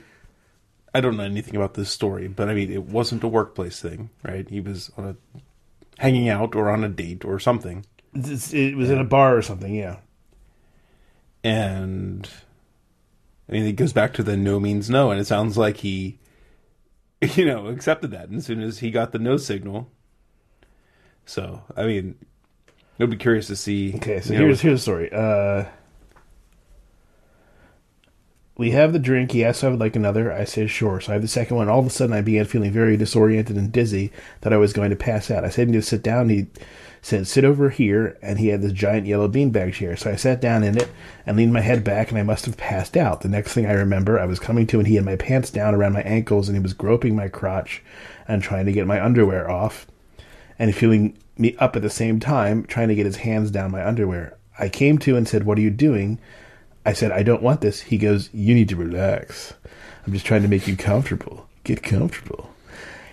I 0.94 1.02
don't 1.02 1.18
know 1.18 1.24
anything 1.24 1.56
about 1.56 1.76
this 1.76 1.90
story, 1.90 2.28
but 2.28 2.50
I 2.50 2.54
mean, 2.54 2.72
it 2.72 2.84
wasn't 2.84 3.24
a 3.24 3.28
workplace 3.28 3.80
thing, 3.82 4.10
right? 4.24 4.50
He 4.50 4.60
was 4.60 4.92
on 4.98 5.06
a 5.06 5.16
hanging 6.02 6.30
out 6.30 6.56
or 6.56 6.70
on 6.70 6.84
a 6.84 6.90
date 6.90 7.24
or 7.26 7.40
something, 7.40 7.86
It's- 8.16 8.54
It 8.54 8.76
was 8.76 8.90
in 8.90 8.98
a 8.98 9.04
bar 9.04 9.36
or 9.38 9.42
something, 9.42 9.76
yeah. 9.76 9.98
and 11.44 12.28
I 13.48 13.52
mean, 13.54 13.66
it 13.66 13.74
goes 13.74 13.94
back 13.94 14.14
to 14.14 14.24
the 14.24 14.38
no 14.38 14.60
means 14.60 14.90
no, 14.90 15.12
and 15.12 15.20
it 15.20 15.26
sounds 15.26 15.58
like 15.58 15.78
he, 15.78 16.20
you 17.36 17.46
know, 17.46 17.68
accepted 17.68 18.12
that 18.12 18.30
And 18.30 18.38
as 18.38 18.46
soon 18.46 18.62
as 18.62 18.80
he 18.80 18.92
got 18.92 19.12
the 19.12 19.20
no 19.20 19.38
signal. 19.38 19.92
So, 21.26 21.64
I 21.76 21.86
mean, 21.86 22.16
I'd 23.00 23.10
be 23.10 23.18
curious 23.18 23.48
to 23.48 23.56
see. 23.56 23.94
Okay, 23.96 24.20
so 24.20 24.34
you 24.34 24.40
know, 24.40 24.46
here's 24.46 24.62
here's 24.62 24.80
the 24.80 24.84
story. 24.84 25.10
Uh, 25.12 25.66
we 28.58 28.72
have 28.72 28.92
the 28.92 29.00
drink. 29.00 29.32
He 29.32 29.46
asked 29.46 29.64
if 29.64 29.68
I 29.68 29.70
would 29.70 29.80
like 29.80 29.96
another. 29.96 30.34
I 30.34 30.44
said 30.44 30.70
sure. 30.70 31.00
So 31.00 31.12
I 31.12 31.14
have 31.14 31.22
the 31.22 31.30
second 31.30 31.56
one. 31.56 31.70
All 31.70 31.80
of 31.80 31.86
a 31.86 31.90
sudden, 31.90 32.14
I 32.14 32.20
began 32.20 32.44
feeling 32.44 32.74
very 32.74 32.98
disoriented 32.98 33.56
and 33.56 33.72
dizzy 33.72 34.12
that 34.42 34.52
I 34.52 34.58
was 34.58 34.74
going 34.74 34.90
to 34.90 34.98
pass 34.98 35.32
out. 35.32 35.46
I 35.46 35.50
said 35.50 35.70
"Need 35.70 35.78
to 35.78 35.82
sit 35.82 36.04
down. 36.04 36.28
He 36.28 36.48
said 37.02 37.26
sit 37.26 37.46
over 37.46 37.70
here, 37.70 38.18
and 38.22 38.38
he 38.38 38.50
had 38.50 38.62
this 38.62 38.74
giant 38.74 39.08
yellow 39.08 39.30
beanbag 39.30 39.72
chair. 39.74 39.96
So 39.96 40.12
I 40.12 40.18
sat 40.18 40.42
down 40.42 40.66
in 40.66 40.78
it 40.78 40.90
and 41.26 41.38
leaned 41.38 41.54
my 41.54 41.62
head 41.62 41.86
back, 41.86 42.10
and 42.10 42.20
I 42.20 42.24
must 42.24 42.46
have 42.48 42.58
passed 42.58 42.98
out. 42.98 43.22
The 43.22 43.30
next 43.30 43.54
thing 43.54 43.66
I 43.66 43.72
remember, 43.72 44.20
I 44.20 44.26
was 44.26 44.40
coming 44.40 44.68
to, 44.68 44.80
and 44.80 44.88
he 44.90 44.96
had 44.96 45.06
my 45.06 45.16
pants 45.16 45.52
down 45.52 45.74
around 45.74 45.94
my 45.94 46.02
ankles, 46.02 46.50
and 46.50 46.58
he 46.58 46.62
was 46.62 46.74
groping 46.74 47.16
my 47.16 47.30
crotch 47.30 47.82
and 48.28 48.44
trying 48.44 48.66
to 48.66 48.74
get 48.74 48.88
my 48.88 49.02
underwear 49.02 49.50
off 49.50 49.88
and 50.60 50.76
feeling 50.76 51.18
me 51.40 51.56
up 51.58 51.76
at 51.76 51.82
the 51.82 51.90
same 51.90 52.20
time, 52.20 52.64
trying 52.64 52.90
to 52.90 52.96
get 52.96 53.06
his 53.06 53.18
hands 53.18 53.52
down 53.52 53.72
my 53.72 53.86
underwear. 53.86 54.38
I 54.58 54.70
came 54.70 54.98
to 55.00 55.16
and 55.16 55.28
said, 55.28 55.44
What 55.44 55.58
are 55.58 55.62
you 55.62 55.70
doing? 55.70 56.20
I 56.86 56.94
said, 56.94 57.12
I 57.12 57.24
don't 57.24 57.44
want 57.44 57.62
this. 57.62 57.82
He 57.82 57.98
goes, 57.98 58.30
You 58.34 58.54
need 58.54 58.70
to 58.70 58.76
relax. 58.76 59.54
I'm 60.06 60.14
just 60.14 60.26
trying 60.26 60.42
to 60.42 60.48
make 60.48 60.68
you 60.68 60.76
comfortable. 60.76 61.48
Get 61.64 61.84
comfortable. 61.84 62.50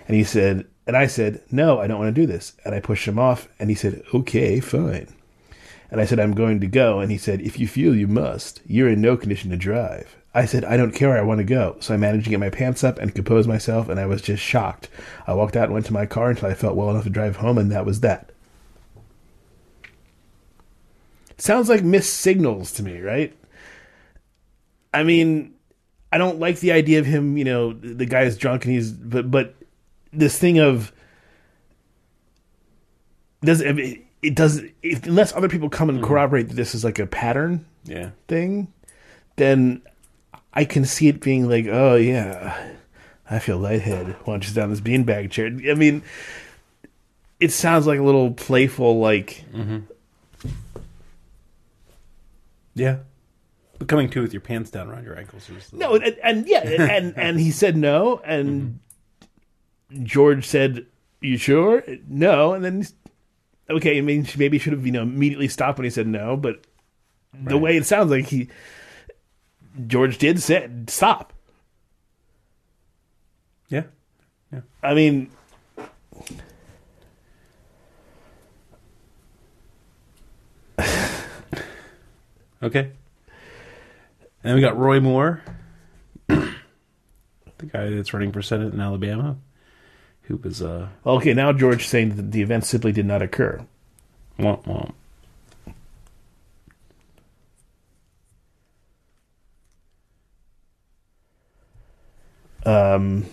And 0.09 0.17
he 0.17 0.25
said, 0.25 0.67
And 0.87 0.97
I 0.97 1.07
said, 1.07 1.43
No, 1.51 1.81
I 1.81 1.87
don't 1.87 1.99
want 1.99 2.15
to 2.15 2.21
do 2.21 2.27
this. 2.27 2.55
And 2.65 2.75
I 2.75 2.81
pushed 2.81 3.07
him 3.07 3.19
off, 3.19 3.49
and 3.59 3.71
he 3.71 3.77
said, 3.77 4.03
Okay, 4.13 4.61
fine. 4.61 5.09
And 5.91 6.01
I 6.01 6.05
said, 6.05 6.19
I'm 6.19 6.35
going 6.35 6.61
to 6.61 6.67
go. 6.67 7.01
And 7.01 7.11
he 7.11 7.19
said, 7.19 7.41
If 7.41 7.59
you 7.59 7.69
feel 7.69 7.95
you 7.95 8.09
must, 8.09 8.61
you're 8.67 8.89
in 8.89 9.01
no 9.01 9.17
condition 9.17 9.51
to 9.51 9.57
drive. 9.57 10.17
I 10.35 10.45
said, 10.45 10.65
I 10.65 10.77
don't 10.77 10.93
care. 10.93 11.17
I 11.17 11.23
want 11.23 11.39
to 11.39 11.45
go. 11.45 11.77
So 11.81 11.95
I 11.95 11.97
managed 11.97 12.25
to 12.25 12.31
get 12.31 12.41
my 12.41 12.51
pants 12.51 12.85
up 12.85 12.99
and 12.99 13.15
compose 13.15 13.47
myself, 13.47 13.89
and 13.89 13.99
I 13.99 14.05
was 14.05 14.21
just 14.21 14.43
shocked. 14.43 14.91
I 15.27 15.33
walked 15.33 15.57
out 15.57 15.65
and 15.65 15.73
went 15.73 15.87
to 15.87 15.95
my 15.95 16.05
car 16.05 16.29
until 16.29 16.51
I 16.51 16.55
felt 16.55 16.77
well 16.77 16.91
enough 16.91 17.05
to 17.05 17.11
drive 17.11 17.37
home, 17.37 17.57
and 17.57 17.73
that 17.73 17.87
was 17.87 18.01
that. 18.01 18.33
Sounds 21.39 21.69
like 21.69 21.83
missed 21.83 22.15
signals 22.15 22.73
to 22.73 22.83
me, 22.83 23.01
right? 23.01 23.35
I 24.93 25.03
mean, 25.05 25.55
I 26.13 26.19
don't 26.19 26.39
like 26.39 26.61
the 26.61 26.73
idea 26.73 26.99
of 26.99 27.07
him, 27.07 27.37
you 27.37 27.45
know, 27.45 27.73
the 27.73 28.07
guy 28.07 28.23
is 28.23 28.39
drunk 28.39 28.65
and 28.65 28.75
he's, 28.75 28.93
but, 28.93 29.31
but 29.31 29.55
this 30.13 30.39
thing 30.39 30.59
of, 30.59 30.93
does 33.43 33.63
I 33.63 33.73
mean, 33.73 34.06
it 34.27 34.35
does 34.35 34.61
if, 34.83 35.07
unless 35.07 35.33
other 35.33 35.49
people 35.49 35.71
come 35.71 35.89
and 35.89 35.99
hmm. 35.99 36.05
corroborate 36.05 36.49
that 36.49 36.55
this 36.55 36.75
is 36.75 36.85
like 36.85 36.99
a 36.99 37.07
pattern 37.07 37.65
yeah, 37.85 38.11
thing, 38.27 38.73
then 39.37 39.83
I 40.53 40.65
can 40.65 40.85
see 40.85 41.07
it 41.07 41.21
being 41.21 41.49
like, 41.49 41.67
oh 41.67 41.95
yeah, 41.95 42.73
I 43.31 43.39
feel 43.39 43.59
lightheaded. 43.59 44.17
Launches 44.27 44.53
down 44.53 44.71
this 44.71 44.81
beanbag 44.81 45.31
chair. 45.31 45.47
I 45.47 45.75
mean, 45.75 46.03
it 47.39 47.53
sounds 47.53 47.87
like 47.87 48.01
a 48.01 48.03
little 48.03 48.33
playful, 48.33 48.99
like 48.99 49.45
mm-hmm. 49.53 49.79
yeah. 52.75 52.99
But 53.79 53.89
coming 53.89 54.09
to 54.11 54.23
with 54.23 54.33
your 54.33 54.41
pants 54.41 54.71
down 54.71 54.89
around 54.89 55.05
your 55.05 55.17
ankles 55.17 55.49
was 55.49 55.73
no, 55.73 55.95
and, 55.95 56.17
and 56.23 56.49
yeah, 56.49 56.61
and 56.67 57.17
and 57.17 57.39
he 57.39 57.53
said 57.53 57.77
no, 57.77 58.21
and 58.25 58.81
mm-hmm. 59.93 60.05
George 60.05 60.45
said, 60.45 60.87
"You 61.21 61.37
sure?" 61.37 61.85
No, 62.09 62.55
and 62.55 62.65
then 62.65 62.85
okay, 63.71 63.99
I 63.99 64.01
mean, 64.01 64.25
she 64.25 64.39
maybe 64.39 64.59
should 64.59 64.73
have 64.73 64.87
you 64.87 64.93
know 64.93 65.03
immediately 65.03 65.49
stopped 65.49 65.79
when 65.79 65.85
he 65.85 65.91
said 65.91 66.07
no, 66.07 66.37
but 66.37 66.65
the 67.33 67.59
way 67.59 67.77
it 67.77 67.87
sounds 67.87 68.11
like 68.11 68.27
he 68.27 68.49
George 69.87 70.19
did 70.19 70.41
say 70.43 70.69
stop. 70.89 71.33
Yeah, 73.69 73.85
yeah. 74.53 74.61
I 74.83 74.95
mean, 74.95 75.31
Okay. 82.63 82.91
And 84.43 84.51
then 84.51 84.55
we 84.55 84.61
got 84.61 84.79
Roy 84.79 85.01
Moore, 85.01 85.43
the 86.27 86.47
guy 87.73 87.91
that's 87.91 88.13
running 88.13 88.33
for 88.33 88.43
Senate 88.43 88.73
in 88.73 88.81
Alabama, 88.81 89.37
who 90.27 90.37
was 90.37 90.63
uh, 90.63 90.89
okay, 91.05 91.33
now 91.35 91.53
George 91.53 91.87
saying 91.87 92.17
that 92.17 92.33
the 92.33 92.43
event 92.43 92.65
simply 92.65 92.93
did 92.93 93.07
not 93.07 93.23
occur. 93.23 93.65
womp 94.39 94.65
womp. 94.65 94.93
Um, 102.67 103.27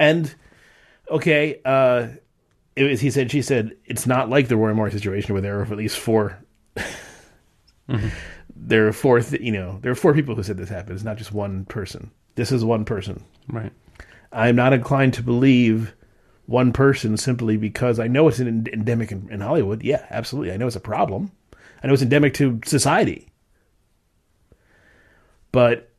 and 0.00 0.34
okay, 1.08 1.60
uh, 1.64 2.08
it 2.74 2.82
was, 2.82 3.00
he 3.00 3.10
said, 3.10 3.30
she 3.30 3.42
said, 3.42 3.76
it's 3.84 4.08
not 4.08 4.28
like 4.28 4.48
the 4.48 4.56
Roy 4.56 4.74
Moore 4.74 4.90
situation 4.90 5.34
where 5.34 5.40
there 5.42 5.56
were 5.58 5.62
at 5.62 5.70
least 5.76 5.98
4 5.98 6.36
There 8.62 8.86
are 8.86 8.92
four, 8.92 9.20
th- 9.20 9.40
you 9.42 9.52
know, 9.52 9.78
there 9.82 9.90
are 9.90 9.96
four 9.96 10.14
people 10.14 10.34
who 10.34 10.42
said 10.42 10.56
this 10.56 10.68
happened. 10.68 10.94
It's 10.94 11.04
not 11.04 11.16
just 11.16 11.32
one 11.32 11.64
person. 11.64 12.10
This 12.40 12.52
is 12.52 12.64
one 12.64 12.86
person. 12.86 13.22
Right. 13.48 13.70
I'm 14.32 14.56
not 14.56 14.72
inclined 14.72 15.12
to 15.12 15.22
believe 15.22 15.94
one 16.46 16.72
person 16.72 17.18
simply 17.18 17.58
because 17.58 18.00
I 18.00 18.06
know 18.06 18.28
it's 18.28 18.38
an 18.38 18.66
endemic 18.72 19.12
in, 19.12 19.28
in 19.30 19.42
Hollywood. 19.42 19.82
Yeah, 19.82 20.06
absolutely. 20.08 20.50
I 20.50 20.56
know 20.56 20.66
it's 20.66 20.74
a 20.74 20.80
problem. 20.80 21.32
I 21.82 21.86
know 21.86 21.92
it's 21.92 22.02
endemic 22.02 22.32
to 22.34 22.58
society. 22.64 23.28
But 25.52 25.92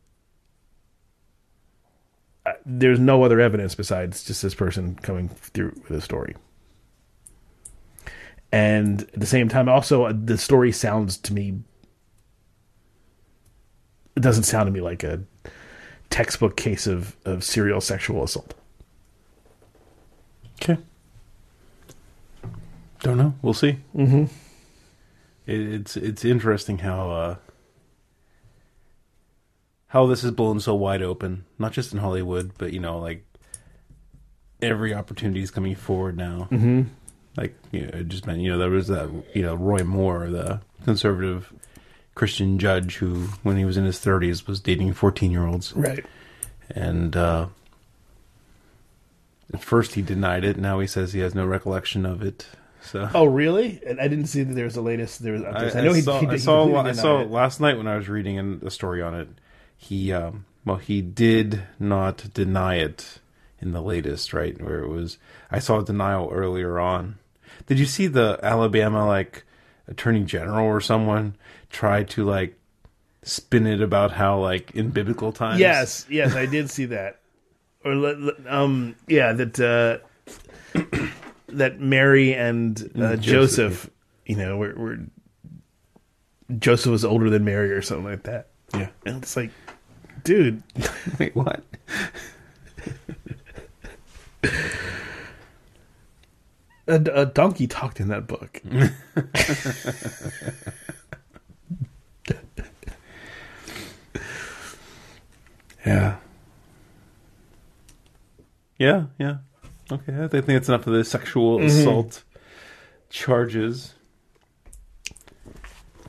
uh, 2.48 2.54
there's 2.66 3.00
no 3.00 3.24
other 3.24 3.40
evidence 3.40 3.76
besides 3.76 4.24
just 4.24 4.42
this 4.42 4.56
person 4.56 4.96
coming 4.96 5.30
through 5.30 5.80
with 5.88 5.92
a 5.92 6.02
story. 6.02 6.36
And 8.52 9.04
at 9.04 9.20
the 9.20 9.28
same 9.28 9.48
time, 9.48 9.70
also, 9.70 10.06
uh, 10.06 10.14
the 10.16 10.40
story 10.40 10.72
sounds 10.72 11.18
to 11.18 11.36
me. 11.36 11.60
It 14.16 14.22
doesn't 14.22 14.46
sound 14.46 14.66
to 14.66 14.72
me 14.72 14.82
like 14.82 15.04
a 15.04 15.22
textbook 16.12 16.56
case 16.56 16.86
of, 16.86 17.16
of 17.26 17.44
serial 17.44 17.82
sexual 17.82 18.24
assault. 18.24 18.54
Okay. 20.62 20.78
Don't 23.00 23.18
know. 23.18 23.34
We'll 23.42 23.56
see. 23.56 23.78
Mm-hmm. 23.96 24.26
It, 25.48 25.60
it's 25.74 25.98
it's 25.98 26.24
interesting 26.24 26.80
how 26.80 27.10
uh, 27.10 27.36
how 29.88 30.06
this 30.06 30.24
is 30.24 30.30
blown 30.32 30.60
so 30.60 30.76
wide 30.76 31.02
open, 31.02 31.46
not 31.58 31.72
just 31.72 31.94
in 31.94 32.00
Hollywood, 32.00 32.52
but 32.60 32.74
you 32.74 32.80
know, 32.80 33.00
like 33.00 33.26
every 34.62 34.94
opportunity 34.94 35.42
is 35.42 35.50
coming 35.50 35.74
forward 35.74 36.16
now. 36.16 36.48
Mm-hmm. 36.52 36.84
Like 37.36 37.56
you 37.72 37.82
know, 37.82 38.00
it 38.00 38.08
just 38.10 38.28
meant 38.28 38.42
you 38.42 38.52
know 38.52 38.60
there 38.60 38.70
was 38.70 38.88
that 38.90 39.10
you 39.34 39.42
know 39.42 39.56
Roy 39.56 39.84
Moore, 39.84 40.30
the 40.30 40.62
conservative 40.84 41.52
Christian 42.16 42.60
judge 42.60 42.98
who, 42.98 43.28
when 43.44 43.58
he 43.58 43.66
was 43.66 43.78
in 43.78 43.86
his 43.86 44.00
thirties, 44.00 44.48
was 44.48 44.60
dating 44.60 44.94
fourteen 44.94 45.32
year 45.32 45.46
olds 45.48 45.74
Right. 45.76 46.06
and 46.70 47.16
uh, 47.16 47.48
at 49.54 49.64
first 49.64 49.96
he 49.96 50.02
denied 50.02 50.44
it. 50.44 50.58
Now 50.58 50.80
he 50.80 50.88
says 50.88 51.14
he 51.14 51.20
has 51.20 51.36
no 51.36 51.46
recollection 51.46 52.06
of 52.06 52.22
it. 52.22 52.48
So 52.82 53.10
Oh, 53.14 53.26
really? 53.26 53.82
And 53.86 54.00
I 54.00 54.08
didn't 54.08 54.28
see 54.28 54.44
that 54.44 54.54
there 54.54 54.66
was 54.66 54.76
the 54.76 54.82
latest. 54.82 55.22
There 55.24 55.34
was. 55.34 55.44
I, 55.44 55.80
I, 55.80 55.82
know 55.84 55.92
I 55.92 55.96
he. 55.96 56.02
saw, 56.02 56.20
he, 56.20 56.28
I 56.28 56.38
saw, 56.38 56.82
I 56.84 56.92
saw 56.94 57.22
it. 57.22 57.30
last 57.30 57.60
night 57.60 57.78
when 57.78 57.88
I 57.88 57.96
was 57.98 58.10
reading 58.10 58.38
an, 58.38 58.62
a 58.66 58.72
story 58.72 59.02
on 59.02 59.14
it. 59.14 59.28
He 59.78 60.12
um, 60.14 60.46
well, 60.66 60.78
he 60.78 61.02
did 61.02 61.64
not 61.80 62.34
deny 62.34 62.76
it 62.76 63.20
in 63.60 63.72
the 63.72 63.82
latest, 63.82 64.34
right? 64.34 64.60
Where 64.62 64.80
it 64.80 64.88
was, 64.90 65.18
I 65.52 65.60
saw 65.60 65.80
a 65.80 65.86
denial 65.86 66.30
earlier 66.32 66.80
on. 66.80 67.18
Did 67.68 67.78
you 67.80 67.86
see 67.86 68.08
the 68.08 68.40
Alabama 68.44 69.06
like 69.08 69.44
attorney 69.92 70.24
general 70.24 70.66
or 70.66 70.82
someone 70.82 71.36
try 71.70 72.04
to 72.04 72.24
like 72.26 72.58
spin 73.24 73.68
it 73.68 73.82
about 73.82 74.12
how 74.14 74.40
like 74.40 74.72
in 74.72 74.90
biblical 74.90 75.32
times? 75.32 75.60
Yes, 75.60 76.08
yes, 76.10 76.34
I 76.36 76.48
did 76.48 76.72
see 76.72 76.86
that. 76.86 77.20
Or 77.86 77.94
um, 78.48 78.96
yeah, 79.08 79.34
that 79.34 79.60
uh, 79.60 79.98
that 81.50 81.80
Mary 81.80 82.34
and 82.34 82.80
uh, 82.82 82.84
Mm, 83.18 83.20
Joseph, 83.20 83.24
Joseph, 83.24 83.90
you 84.26 84.36
know, 84.38 84.58
were, 84.58 84.74
were 84.76 84.98
Joseph 86.60 86.92
was 86.92 87.06
older 87.06 87.30
than 87.30 87.44
Mary 87.46 87.72
or 87.72 87.82
something 87.82 88.06
like 88.06 88.24
that. 88.24 88.48
yeah. 88.74 88.90
And 89.06 89.22
it's 89.24 89.36
like, 89.36 89.52
dude, 90.24 90.62
Wait, 91.20 91.36
what? 91.36 91.64
a, 96.92 97.22
a 97.22 97.26
donkey 97.26 97.68
talked 97.68 98.00
in 98.00 98.08
that 98.10 98.28
book. 98.28 98.62
Yeah. 105.86 106.18
Yeah, 108.78 109.06
yeah. 109.20 109.38
Okay, 109.92 110.24
I 110.24 110.28
think 110.28 110.46
that's 110.46 110.70
enough 110.70 110.88
of 110.88 110.94
the 110.94 111.04
sexual 111.04 111.60
assault 111.62 112.24
charges. 113.10 113.94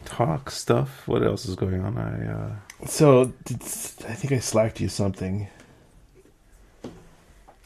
Talk 0.05 0.51
stuff. 0.51 1.07
What 1.09 1.23
else 1.23 1.47
is 1.47 1.57
going 1.57 1.83
on? 1.83 1.99
I 1.99 2.29
uh 2.33 2.87
So 2.87 3.33
I 3.51 4.15
think 4.15 4.33
I 4.33 4.39
slacked 4.39 4.81
you 4.81 4.89
something. 4.89 5.49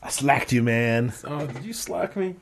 I 0.02 0.08
slacked 0.08 0.52
you, 0.52 0.62
man. 0.62 1.12
Oh, 1.24 1.46
did 1.46 1.64
you 1.64 1.72
slack 1.72 2.16
me? 2.16 2.36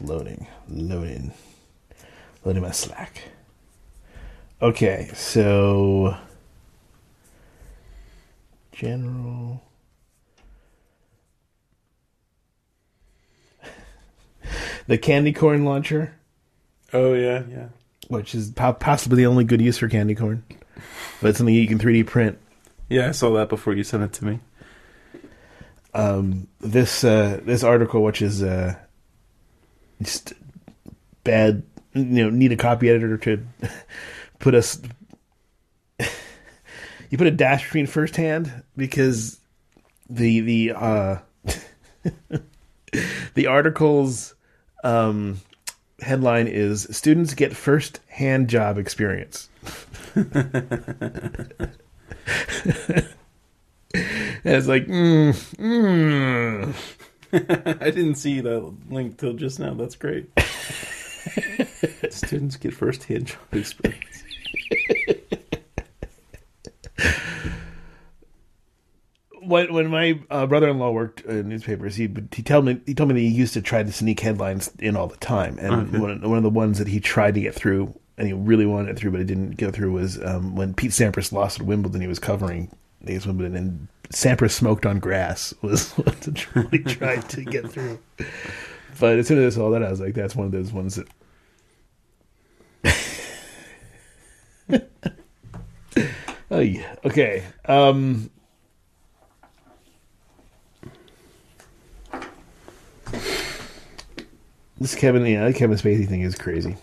It's 0.00 0.08
loading, 0.08 0.46
loading, 0.68 1.32
loading 2.44 2.62
my 2.62 2.70
slack. 2.70 3.22
Okay, 4.62 5.10
so 5.14 6.16
general. 8.72 9.62
the 14.86 14.98
candy 14.98 15.32
corn 15.32 15.64
launcher, 15.64 16.14
Oh 16.92 17.14
yeah, 17.14 17.42
yeah. 17.48 17.68
which 18.08 18.34
is 18.34 18.50
possibly 18.50 19.16
the 19.16 19.26
only 19.26 19.44
good 19.44 19.60
use 19.60 19.78
for 19.78 19.88
candy 19.88 20.14
corn, 20.14 20.42
but 21.20 21.28
it's 21.28 21.38
something 21.38 21.54
you 21.54 21.68
can 21.68 21.78
3D 21.78 22.06
print. 22.06 22.38
Yeah, 22.88 23.08
I 23.08 23.12
saw 23.12 23.32
that 23.34 23.48
before 23.48 23.74
you 23.74 23.84
sent 23.84 24.02
it 24.02 24.12
to 24.14 24.24
me. 24.24 24.40
um, 25.94 26.48
this 26.60 27.04
uh, 27.04 27.40
this 27.44 27.62
article, 27.62 28.02
which 28.02 28.20
is 28.20 28.42
uh, 28.42 28.74
just 30.02 30.32
bad, 31.24 31.62
you 31.94 32.04
know, 32.04 32.30
need 32.30 32.52
a 32.52 32.56
copy 32.56 32.88
editor 32.88 33.16
to 33.18 33.46
put 34.38 34.54
us. 34.54 34.80
you 37.10 37.18
put 37.18 37.26
a 37.26 37.32
dash 37.32 37.64
between 37.64 37.86
first 37.86 38.16
hand 38.16 38.62
because 38.76 39.38
the 40.08 40.40
the 40.40 40.72
uh, 40.72 41.18
the 43.34 43.46
article's 43.46 44.34
um, 44.82 45.40
headline 46.00 46.46
is 46.48 46.88
"Students 46.90 47.34
get 47.34 47.54
first 47.54 48.00
hand 48.08 48.48
job 48.48 48.78
experience." 48.78 49.48
And 50.14 50.24
it's 54.44 54.66
like, 54.66 54.86
mm, 54.86 55.32
mm. 55.56 56.74
I 57.80 57.90
didn't 57.90 58.16
see 58.16 58.40
that 58.40 58.74
link 58.88 59.18
till 59.18 59.34
just 59.34 59.60
now. 59.60 59.74
That's 59.74 59.94
great. 59.94 60.30
Students 62.10 62.56
get 62.56 62.74
first 62.74 63.04
hand 63.04 63.28
job 63.28 63.38
experience. 63.52 64.24
when 69.42 69.72
when 69.72 69.88
my 69.88 70.20
uh, 70.30 70.46
brother-in-law 70.46 70.90
worked 70.90 71.20
in 71.22 71.48
newspapers, 71.48 71.94
he 71.96 72.08
he 72.32 72.42
told 72.42 72.64
me 72.64 72.80
he 72.86 72.94
told 72.94 73.08
me 73.10 73.14
that 73.14 73.20
he 73.20 73.28
used 73.28 73.54
to 73.54 73.62
try 73.62 73.82
to 73.82 73.92
sneak 73.92 74.20
headlines 74.20 74.70
in 74.78 74.96
all 74.96 75.06
the 75.06 75.16
time, 75.18 75.58
and 75.60 76.00
one, 76.00 76.20
one 76.22 76.36
of 76.38 76.42
the 76.42 76.50
ones 76.50 76.78
that 76.78 76.88
he 76.88 76.98
tried 76.98 77.34
to 77.34 77.40
get 77.40 77.54
through, 77.54 77.94
and 78.18 78.26
he 78.26 78.32
really 78.32 78.66
wanted 78.66 78.90
it 78.90 78.98
through, 78.98 79.12
but 79.12 79.20
it 79.20 79.26
didn't 79.26 79.56
go 79.56 79.70
through, 79.70 79.92
was 79.92 80.22
um, 80.24 80.56
when 80.56 80.74
Pete 80.74 80.90
Sampras 80.90 81.32
lost 81.32 81.60
at 81.60 81.66
Wimbledon. 81.66 82.00
He 82.00 82.06
was 82.06 82.18
covering 82.18 82.70
these 83.00 83.26
Wimbledon, 83.26 83.56
and 83.56 83.88
Sampras 84.10 84.52
smoked 84.52 84.86
on 84.86 84.98
grass 84.98 85.54
was 85.62 85.92
what 85.92 86.24
he 86.70 86.78
tried 86.84 87.28
to 87.30 87.44
get 87.44 87.70
through. 87.70 87.98
But 88.98 89.18
as 89.18 89.28
soon 89.28 89.38
as 89.38 89.56
I 89.56 89.58
saw 89.58 89.70
that, 89.70 89.82
I 89.82 89.90
was 89.90 90.00
like, 90.00 90.14
that's 90.14 90.36
one 90.36 90.46
of 90.46 90.52
those 90.52 90.72
ones 90.72 90.96
that. 90.96 91.08
oh 96.50 96.60
yeah. 96.60 96.96
Okay. 97.04 97.44
Um, 97.66 98.30
this 104.78 104.94
Kevin, 104.94 105.24
yeah, 105.24 105.50
Kevin 105.52 105.76
Spacey 105.78 106.08
thing 106.08 106.22
is 106.22 106.34
crazy 106.34 106.76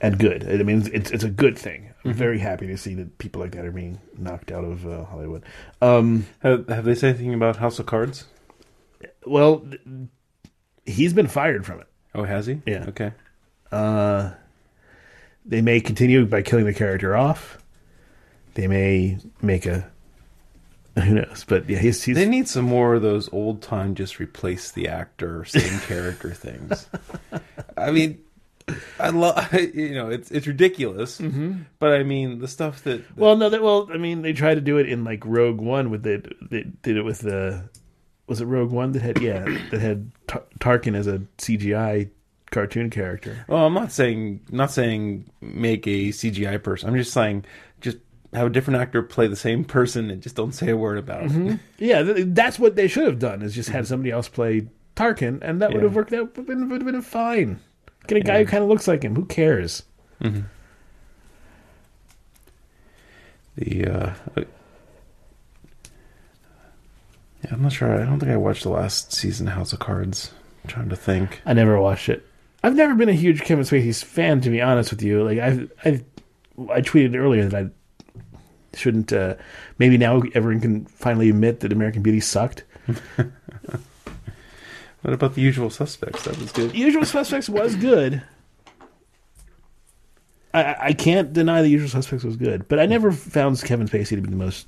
and 0.00 0.18
good. 0.18 0.48
I 0.48 0.62
mean, 0.62 0.88
it's 0.92 1.10
it's 1.10 1.24
a 1.24 1.30
good 1.30 1.58
thing. 1.58 1.87
I'm 2.08 2.14
very 2.14 2.38
happy 2.38 2.66
to 2.68 2.76
see 2.76 2.94
that 2.94 3.18
people 3.18 3.40
like 3.40 3.52
that 3.52 3.64
are 3.64 3.72
being 3.72 4.00
knocked 4.16 4.50
out 4.52 4.64
of 4.64 4.86
uh, 4.86 5.04
Hollywood. 5.04 5.42
Um, 5.82 6.26
Have, 6.40 6.68
have 6.68 6.84
they 6.84 6.94
said 6.94 7.14
anything 7.16 7.34
about 7.34 7.56
House 7.56 7.78
of 7.78 7.86
Cards? 7.86 8.24
well, 9.26 9.60
th- 9.60 9.80
he's 10.86 11.12
been 11.12 11.26
fired 11.28 11.64
from 11.66 11.80
it. 11.80 11.86
Oh, 12.14 12.24
has 12.24 12.46
he? 12.46 12.60
Yeah. 12.66 12.86
Okay. 12.88 13.12
Uh, 13.70 14.30
they 15.44 15.60
may 15.60 15.80
continue 15.80 16.24
by 16.26 16.42
killing 16.42 16.64
the 16.64 16.74
character 16.74 17.16
off. 17.16 17.58
They 18.54 18.66
may 18.66 19.18
make 19.40 19.66
a 19.66 19.90
who 20.98 21.14
knows, 21.14 21.44
but 21.46 21.68
yeah, 21.70 21.78
he's 21.78 22.02
he's 22.02 22.16
They 22.16 22.26
need 22.26 22.48
some 22.48 22.64
more 22.64 22.94
of 22.94 23.02
those 23.02 23.32
old 23.32 23.62
time 23.62 23.94
just 23.94 24.18
replace 24.18 24.72
the 24.72 24.88
actor, 24.88 25.44
same 25.44 25.78
character 25.80 26.32
things. 26.32 26.88
I 27.76 27.92
mean, 27.92 28.18
I 28.98 29.10
love 29.10 29.52
you 29.74 29.94
know 29.94 30.10
it's 30.10 30.30
it's 30.30 30.46
ridiculous, 30.46 31.20
mm-hmm. 31.20 31.62
but 31.78 31.92
I 31.92 32.02
mean 32.02 32.38
the 32.38 32.48
stuff 32.48 32.82
that, 32.84 33.06
that- 33.06 33.16
Well, 33.16 33.36
no, 33.36 33.48
that, 33.50 33.62
well, 33.62 33.88
I 33.92 33.96
mean, 33.96 34.22
they 34.22 34.32
tried 34.32 34.56
to 34.56 34.60
do 34.60 34.78
it 34.78 34.88
in 34.88 35.04
like 35.04 35.24
Rogue 35.24 35.60
One 35.60 35.90
with 35.90 36.06
it. 36.06 36.32
They 36.50 36.64
did 36.82 36.96
it 36.96 37.02
with 37.02 37.20
the 37.20 37.68
was 38.26 38.40
it 38.40 38.46
Rogue 38.46 38.70
One 38.70 38.92
that 38.92 39.02
had 39.02 39.20
yeah 39.20 39.44
that 39.70 39.80
had 39.80 40.10
Tar- 40.26 40.44
Tarkin 40.58 40.94
as 40.94 41.06
a 41.06 41.18
CGI 41.38 42.10
cartoon 42.50 42.90
character. 42.90 43.44
well, 43.48 43.66
I'm 43.66 43.74
not 43.74 43.92
saying 43.92 44.40
not 44.50 44.70
saying 44.70 45.30
make 45.40 45.86
a 45.86 46.08
CGI 46.08 46.62
person. 46.62 46.88
I'm 46.88 46.96
just 46.96 47.12
saying 47.12 47.44
just 47.80 47.98
have 48.32 48.46
a 48.46 48.50
different 48.50 48.80
actor 48.80 49.02
play 49.02 49.26
the 49.26 49.36
same 49.36 49.64
person 49.64 50.10
and 50.10 50.22
just 50.22 50.36
don't 50.36 50.52
say 50.52 50.70
a 50.70 50.76
word 50.76 50.98
about 50.98 51.24
it. 51.24 51.30
Mm-hmm. 51.30 51.54
Yeah, 51.78 52.02
th- 52.02 52.26
that's 52.30 52.58
what 52.58 52.76
they 52.76 52.88
should 52.88 53.06
have 53.06 53.18
done 53.18 53.42
is 53.42 53.54
just 53.54 53.70
had 53.70 53.84
mm-hmm. 53.84 53.88
somebody 53.88 54.10
else 54.10 54.28
play 54.28 54.68
Tarkin, 54.96 55.38
and 55.42 55.62
that 55.62 55.72
would 55.72 55.82
have 55.82 55.94
worked 55.94 56.12
out. 56.12 56.36
Would 56.36 56.36
have 56.36 56.46
been, 56.46 56.68
would 56.68 56.82
have 56.82 56.92
been 56.92 57.02
fine. 57.02 57.60
Get 58.08 58.18
a 58.18 58.20
guy 58.22 58.38
who 58.38 58.46
kind 58.46 58.62
of 58.62 58.68
looks 58.68 58.88
like 58.88 59.04
him. 59.04 59.14
Who 59.14 59.26
cares? 59.26 59.84
The 63.56 63.84
uh, 63.86 64.14
yeah, 67.44 67.50
I'm 67.50 67.62
not 67.62 67.72
sure. 67.72 67.92
I 67.94 68.04
don't 68.04 68.18
think 68.18 68.32
I 68.32 68.36
watched 68.36 68.62
the 68.64 68.70
last 68.70 69.12
season 69.12 69.46
of 69.48 69.54
House 69.54 69.72
of 69.72 69.78
Cards. 69.78 70.32
I'm 70.64 70.70
trying 70.70 70.88
to 70.88 70.96
think. 70.96 71.40
I 71.46 71.52
never 71.52 71.80
watched 71.80 72.08
it. 72.08 72.26
I've 72.64 72.74
never 72.74 72.94
been 72.94 73.08
a 73.08 73.14
huge 73.14 73.42
Kevin 73.42 73.64
Spacey 73.64 74.02
fan, 74.02 74.40
to 74.40 74.50
be 74.50 74.60
honest 74.60 74.90
with 74.90 75.02
you. 75.02 75.22
Like 75.22 75.38
I, 75.38 75.68
I, 75.84 76.04
I 76.72 76.80
tweeted 76.80 77.14
earlier 77.14 77.46
that 77.48 77.66
I 77.66 78.76
shouldn't. 78.76 79.12
Uh, 79.12 79.34
maybe 79.78 79.98
now 79.98 80.22
everyone 80.34 80.60
can 80.60 80.86
finally 80.86 81.30
admit 81.30 81.60
that 81.60 81.72
American 81.72 82.02
Beauty 82.02 82.20
sucked. 82.20 82.64
What 85.02 85.14
about 85.14 85.34
the 85.34 85.40
usual 85.40 85.70
suspects? 85.70 86.24
That 86.24 86.38
was 86.38 86.50
good. 86.52 86.74
Usual 86.74 87.04
Suspects 87.04 87.48
was 87.48 87.76
good. 87.76 88.22
I- 90.54 90.76
I, 90.80 90.92
can't 90.92 91.32
deny 91.32 91.62
the 91.62 91.68
Usual 91.68 91.88
Suspects 91.88 92.24
was 92.24 92.36
good, 92.36 92.66
but 92.68 92.80
I 92.80 92.86
never 92.86 93.12
found 93.12 93.62
Kevin 93.62 93.86
Spacey 93.86 94.16
to 94.16 94.20
be 94.22 94.30
the 94.30 94.36
most 94.36 94.66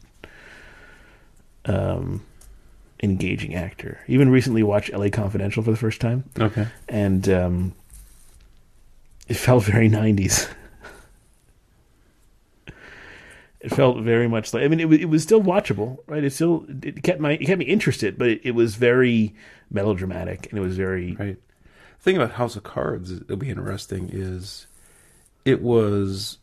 um, 1.64 2.23
engaging 3.03 3.55
actor. 3.55 3.99
Even 4.07 4.31
recently 4.31 4.62
watched 4.62 4.93
L.A. 4.93 5.11
Confidential 5.11 5.62
for 5.62 5.71
the 5.71 5.77
first 5.77 6.01
time, 6.01 6.25
Okay. 6.38 6.66
and 6.88 7.29
um, 7.29 7.75
it 9.27 9.35
felt 9.35 9.64
very 9.64 9.88
'90s. 9.88 10.49
It 13.61 13.70
felt 13.75 13.99
very 14.03 14.27
much 14.29 14.55
like 14.55 14.62
I 14.64 14.68
mean 14.68 14.81
it 14.81 14.88
was 14.88 14.99
it 15.01 15.05
was 15.07 15.23
still 15.23 15.42
watchable, 15.42 15.99
right? 16.07 16.25
It 16.25 16.33
still 16.33 16.64
it 16.83 17.03
kept 17.03 17.20
my 17.20 17.33
it 17.33 17.44
kept 17.46 17.59
me 17.59 17.66
interested, 17.66 18.16
but 18.18 18.29
it, 18.29 18.40
it 18.44 18.51
was 18.53 18.75
very 18.77 19.35
melodramatic 19.70 20.49
and 20.51 20.59
it 20.59 20.62
was 20.62 20.77
very 20.77 21.14
Right. 21.16 21.37
The 21.99 22.03
thing 22.03 22.16
about 22.16 22.33
House 22.33 22.57
of 22.57 22.62
Cards 22.62 23.18
that'll 23.18 23.37
be 23.37 23.51
interesting 23.51 24.09
is 24.11 24.66
it 25.44 25.61
was 25.61 26.38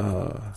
uh, 0.00 0.52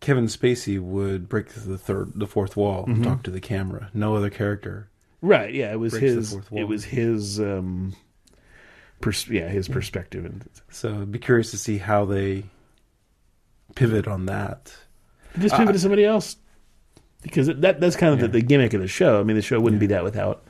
Kevin 0.00 0.26
Spacey 0.26 0.80
would 0.80 1.28
break 1.28 1.48
the 1.48 1.78
third, 1.78 2.12
the 2.16 2.26
fourth 2.26 2.56
wall 2.56 2.84
and 2.86 3.02
talk 3.04 3.22
to 3.22 3.30
the 3.30 3.40
camera. 3.40 3.90
No 3.94 4.16
other 4.16 4.30
character. 4.30 4.88
Right. 5.22 5.54
Yeah. 5.54 5.72
It 5.72 5.78
was 5.78 5.94
his. 5.94 6.36
It 6.52 6.64
was 6.64 6.84
his. 6.84 7.38
Um, 7.40 7.94
pers- 9.00 9.28
yeah, 9.28 9.48
his 9.48 9.68
perspective, 9.68 10.24
and 10.24 10.44
So 10.70 11.02
I'd 11.02 11.12
be 11.12 11.18
curious 11.18 11.50
to 11.52 11.58
see 11.58 11.78
how 11.78 12.04
they 12.04 12.44
pivot 13.74 14.06
on 14.06 14.26
that. 14.26 14.74
just 15.38 15.54
pivot 15.56 15.74
to 15.74 15.78
somebody 15.78 16.04
else 16.04 16.36
because 17.22 17.46
that 17.48 17.80
that's 17.80 17.96
kind 17.96 18.12
of 18.14 18.20
Yeah. 18.20 18.26
the, 18.26 18.32
the 18.40 18.42
gimmick 18.42 18.74
of 18.74 18.80
the 18.80 18.88
show. 18.88 19.20
I 19.20 19.22
mean, 19.22 19.36
the 19.36 19.42
show 19.42 19.58
wouldn't 19.60 19.80
be 19.80 19.86
that 19.88 20.04
without 20.04 20.42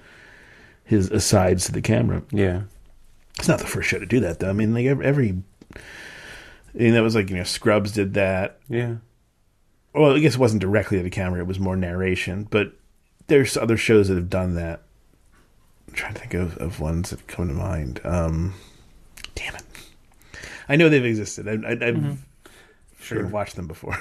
his 0.84 1.10
asides 1.10 1.64
to 1.66 1.72
the 1.72 1.80
camera. 1.82 2.22
Yeah. 2.30 2.62
It's 3.38 3.48
not 3.48 3.58
the 3.58 3.66
first 3.66 3.88
show 3.88 3.98
to 3.98 4.06
do 4.06 4.20
that, 4.20 4.38
though. 4.38 4.50
I 4.50 4.52
mean, 4.52 4.74
like 4.74 4.86
every. 4.86 5.04
every 5.06 5.42
I 5.74 6.78
mean, 6.78 6.94
that 6.94 7.02
was 7.02 7.14
like 7.14 7.30
you 7.30 7.36
know 7.36 7.44
Scrubs 7.44 7.92
did 7.92 8.14
that. 8.14 8.58
Yeah. 8.68 8.96
well, 9.94 10.14
I 10.16 10.18
guess 10.18 10.34
it 10.34 10.40
wasn't 10.40 10.60
directly 10.60 10.98
to 10.98 11.02
the 11.04 11.10
camera; 11.10 11.40
it 11.40 11.46
was 11.46 11.58
more 11.60 11.76
narration. 11.76 12.46
But 12.50 12.72
there's 13.28 13.56
other 13.56 13.76
shows 13.76 14.08
that 14.08 14.16
have 14.16 14.28
done 14.30 14.54
that. 14.56 14.82
I'm 15.88 15.94
trying 15.94 16.14
to 16.14 16.20
think 16.20 16.34
of, 16.34 16.56
of 16.58 16.80
ones 16.80 17.10
that 17.10 17.26
come 17.28 17.48
to 17.48 17.54
mind. 17.54 18.00
Um, 18.04 18.54
damn 19.36 19.54
it! 19.54 19.62
I 20.68 20.76
know 20.76 20.88
they've 20.88 21.04
existed. 21.04 21.46
I, 21.48 21.52
I, 21.52 21.72
I've 21.72 21.78
Mm-hmm. 21.94 22.12
Sure 23.04 23.18
Sure. 23.20 23.26
watched 23.28 23.56
them 23.56 23.66
before. 23.66 23.98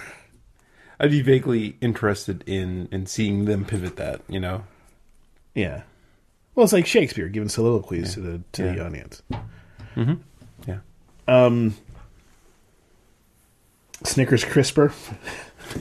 I'd 0.99 1.11
be 1.11 1.21
vaguely 1.21 1.75
interested 1.81 2.43
in 2.47 2.87
in 2.91 3.05
seeing 3.05 3.45
them 3.45 3.65
pivot 3.65 3.95
that. 3.97 4.21
You 4.29 4.39
know. 4.39 4.63
yeah. 5.53 5.83
Well, 6.55 6.63
it's 6.65 6.73
like 6.73 6.85
Shakespeare 6.85 7.29
giving 7.29 7.49
soliloquies 7.49 8.13
to 8.13 8.19
the 8.21 8.41
to 8.53 8.63
the 8.63 8.85
audience. 8.85 9.23
Mm-hmm. 9.95 10.13
Yeah. 10.67 10.77
Um, 11.27 11.75
Snickers 14.03 14.43
crisper. 14.45 14.93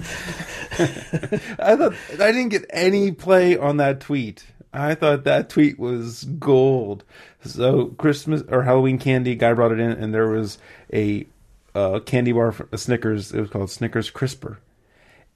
I 0.79 1.77
thought 1.77 1.95
I 2.13 2.33
didn't 2.33 2.49
get 2.49 2.65
any 2.71 3.13
play 3.13 3.57
on 3.59 3.77
that 3.79 4.01
tweet. 4.01 4.45
I 4.73 4.95
thought 4.95 5.25
that 5.25 5.51
tweet 5.51 5.79
was 5.79 6.25
gold. 6.25 7.05
So 7.45 7.87
Christmas 7.99 8.43
or 8.49 8.63
Halloween 8.63 8.99
candy 8.99 9.35
guy 9.35 9.53
brought 9.53 9.73
it 9.73 9.81
in, 9.81 9.91
and 9.91 10.15
there 10.15 10.29
was 10.29 10.57
a 10.93 11.27
uh, 11.75 12.01
candy 12.01 12.33
bar, 12.33 12.53
for, 12.53 12.69
a 12.73 12.79
Snickers. 12.79 13.33
It 13.33 13.41
was 13.41 13.51
called 13.51 13.71
Snickers 13.71 14.11
Crisper, 14.11 14.59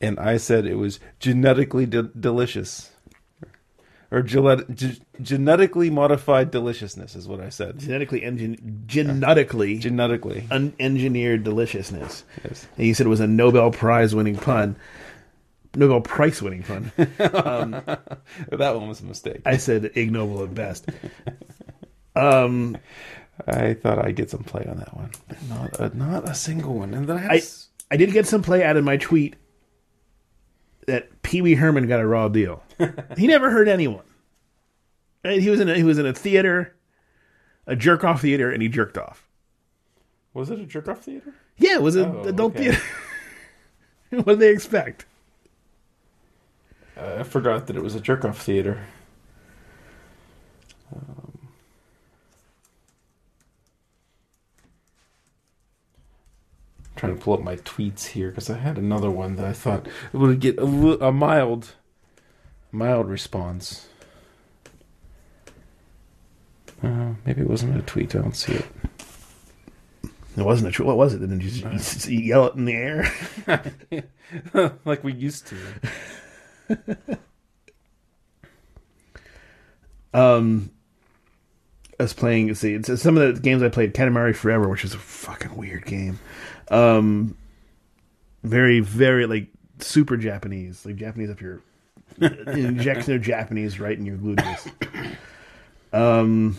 and 0.01 0.18
I 0.18 0.37
said 0.37 0.66
it 0.66 0.77
was 0.77 1.01
genetically 1.20 1.87
de- 1.87 2.03
delicious, 2.05 2.90
or 4.11 4.22
ge- 4.22 5.01
genetically 5.20 5.90
modified 5.90 6.51
deliciousness 6.51 7.16
is 7.16 7.27
what 7.27 7.40
I 7.40 7.49
said. 7.49 7.79
Genetically 7.79 8.20
engin- 8.20 8.87
genetically 8.87 9.79
Genetically, 9.79 10.42
unengineered 10.51 11.42
deliciousness. 11.44 12.25
yes. 12.44 12.66
And 12.77 12.87
you 12.87 12.94
said 12.94 13.07
it 13.07 13.11
was 13.11 13.20
a 13.20 13.27
Nobel 13.27 13.70
Prize 13.70 14.14
winning 14.14 14.37
pun. 14.37 14.77
Nobel 15.75 16.01
Prize 16.01 16.40
winning 16.40 16.62
pun. 16.62 16.90
that 16.96 18.01
one 18.51 18.88
was 18.88 19.01
a 19.01 19.05
mistake. 19.05 19.42
I 19.44 19.57
said 19.59 19.90
ignoble 19.94 20.42
at 20.42 20.55
best. 20.55 20.88
Um, 22.14 22.79
I 23.46 23.75
thought 23.75 24.05
I'd 24.05 24.16
get 24.16 24.31
some 24.31 24.44
play 24.44 24.64
on 24.68 24.79
that 24.79 24.96
one. 24.96 25.11
Not 25.49 25.79
a, 25.81 25.96
not 25.96 26.29
a 26.29 26.35
single 26.35 26.75
one. 26.75 26.94
And 26.94 27.07
then 27.07 27.16
I 27.18 27.20
had 27.20 27.31
I 27.33 27.37
s- 27.37 27.68
I 27.90 27.96
did 27.96 28.12
get 28.12 28.27
some 28.27 28.42
play 28.42 28.64
out 28.64 28.77
of 28.77 28.85
my 28.85 28.96
tweet 28.96 29.37
that 30.87 31.22
Pee 31.22 31.42
Wee 31.42 31.55
Herman 31.55 31.87
got 31.87 32.01
a 32.01 32.07
raw 32.07 32.29
deal. 32.29 32.62
he 33.16 33.27
never 33.27 33.51
hurt 33.51 33.68
anyone. 33.68 34.05
Right? 35.25 35.40
He 35.42 35.51
was 35.51 35.61
in 35.61 35.68
a, 35.68 35.75
he 35.75 35.83
was 35.85 35.99
in 35.99 36.07
a 36.07 36.12
theater, 36.14 36.75
a 37.66 37.77
jerk 37.77 38.05
off 38.05 38.22
theater, 38.22 38.51
and 38.51 38.62
he 38.62 38.68
jerked 38.68 38.96
off. 38.96 39.27
was 40.33 40.51
it 40.51 40.59
a 40.61 40.64
jerk 40.66 40.88
off 40.88 41.01
theater? 41.01 41.35
Yeah, 41.59 41.75
it 41.75 41.83
was 41.83 41.96
an 41.96 42.07
Oh, 42.16 42.25
adult 42.25 42.55
okay. 42.55 42.70
theater. 42.72 42.83
what 44.22 44.27
did 44.27 44.38
they 44.40 44.51
expect? 44.51 45.05
Uh, 46.96 47.16
I 47.20 47.22
forgot 47.25 47.66
that 47.66 47.77
it 47.77 47.83
was 47.83 47.94
a 47.94 48.01
jerk 48.01 48.25
off 48.25 48.40
theater. 48.42 48.85
Trying 56.97 57.17
to 57.17 57.23
pull 57.23 57.35
up 57.35 57.43
my 57.43 57.57
tweets 57.57 58.07
here 58.07 58.31
because 58.31 58.51
I 58.51 58.57
had 58.59 58.79
another 58.79 59.11
one 59.11 59.37
that 59.37 59.45
I 59.45 59.53
thought 59.53 59.87
it 60.13 60.17
would 60.17 60.41
get 60.41 60.59
a, 60.59 60.63
a 61.07 61.13
mild, 61.13 61.75
mild 62.73 63.09
response. 63.09 63.87
Uh, 66.83 67.15
maybe 67.25 67.43
it 67.43 67.49
wasn't 67.49 67.77
a 67.79 67.83
tweet. 67.83 68.15
I 68.15 68.21
don't 68.21 68.37
see 68.37 68.55
it. 68.55 68.67
It 70.37 70.43
wasn't 70.45 70.69
a 70.69 70.73
tweet. 70.73 70.87
what 70.87 70.97
was 70.99 71.15
it? 71.15 71.21
Didn't 71.21 71.41
you, 71.43 71.51
just- 71.51 72.07
you 72.09 72.19
you 72.19 72.25
yell 72.27 72.47
it 72.47 72.55
in 72.55 72.65
the 72.67 72.75
air? 72.75 74.73
like 74.85 75.03
we 75.05 75.13
used 75.13 75.47
to. 75.49 77.19
Um, 80.15 80.71
Was 81.99 82.13
playing. 82.13 82.55
See, 82.55 82.83
some 82.83 83.17
of 83.17 83.35
the 83.35 83.41
games 83.41 83.63
I 83.63 83.69
played, 83.69 83.95
Katamari 83.95 84.35
Forever, 84.37 84.69
which 84.69 84.85
is 84.85 84.93
a 84.93 84.99
fucking 84.99 85.57
weird 85.57 85.87
game. 85.87 86.19
Um, 86.69 87.37
very, 88.43 88.81
very 88.81 89.27
like 89.27 89.49
super 89.79 90.17
Japanese, 90.17 90.85
like 90.85 90.97
Japanese 90.97 91.31
up 91.31 91.41
your 91.41 91.63
injection 92.21 93.15
of 93.15 93.23
Japanese 93.23 93.81
right 93.81 93.97
in 93.99 94.07
your 94.07 94.17
gluteus. 94.17 94.71
Um, 95.93 96.59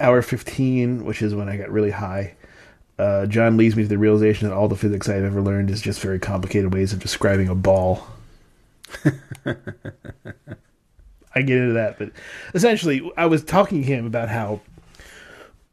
hour 0.00 0.20
fifteen, 0.20 1.04
which 1.06 1.22
is 1.22 1.34
when 1.34 1.48
I 1.48 1.56
got 1.56 1.70
really 1.70 1.92
high. 1.92 2.34
Uh, 2.98 3.26
John 3.26 3.56
leads 3.56 3.74
me 3.74 3.84
to 3.84 3.88
the 3.88 3.96
realization 3.96 4.48
that 4.48 4.54
all 4.54 4.68
the 4.68 4.76
physics 4.76 5.08
I've 5.08 5.24
ever 5.24 5.40
learned 5.40 5.70
is 5.70 5.80
just 5.80 6.00
very 6.00 6.18
complicated 6.18 6.74
ways 6.74 6.92
of 6.92 6.98
describing 6.98 7.48
a 7.48 7.54
ball. 7.54 8.06
I 11.34 11.42
get 11.42 11.58
into 11.58 11.74
that, 11.74 11.98
but 11.98 12.10
essentially, 12.54 13.10
I 13.16 13.26
was 13.26 13.42
talking 13.44 13.82
to 13.82 13.86
him 13.86 14.06
about 14.06 14.28
how 14.28 14.60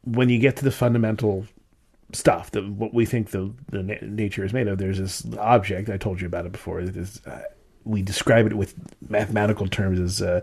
when 0.04 0.28
you 0.28 0.38
get 0.38 0.56
to 0.56 0.64
the 0.64 0.70
fundamental 0.70 1.46
stuff, 2.12 2.50
that 2.52 2.66
what 2.66 2.94
we 2.94 3.04
think 3.04 3.30
the, 3.30 3.52
the 3.70 3.82
na- 3.82 3.94
nature 4.02 4.44
is 4.44 4.52
made 4.52 4.68
of, 4.68 4.78
there's 4.78 4.98
this 4.98 5.24
object. 5.38 5.90
I 5.90 5.96
told 5.96 6.20
you 6.20 6.26
about 6.26 6.46
it 6.46 6.52
before. 6.52 6.80
It 6.80 6.96
is, 6.96 7.24
uh, 7.26 7.42
we 7.84 8.02
describe 8.02 8.46
it 8.46 8.54
with 8.54 8.74
mathematical 9.08 9.68
terms 9.68 10.00
as 10.00 10.22
uh, 10.22 10.40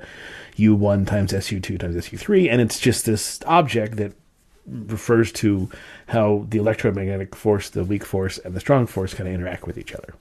U1 0.57 1.07
times 1.07 1.31
SU2 1.33 1.79
times 1.79 1.95
SU3, 1.95 2.49
and 2.51 2.61
it's 2.61 2.79
just 2.79 3.05
this 3.05 3.39
object 3.45 3.97
that 3.97 4.13
refers 4.65 5.31
to 5.31 5.69
how 6.07 6.45
the 6.49 6.57
electromagnetic 6.57 7.35
force, 7.35 7.69
the 7.69 7.83
weak 7.83 8.05
force, 8.05 8.37
and 8.39 8.53
the 8.53 8.59
strong 8.59 8.85
force 8.85 9.13
kind 9.13 9.27
of 9.27 9.33
interact 9.33 9.65
with 9.65 9.77
each 9.77 9.93
other 9.93 10.13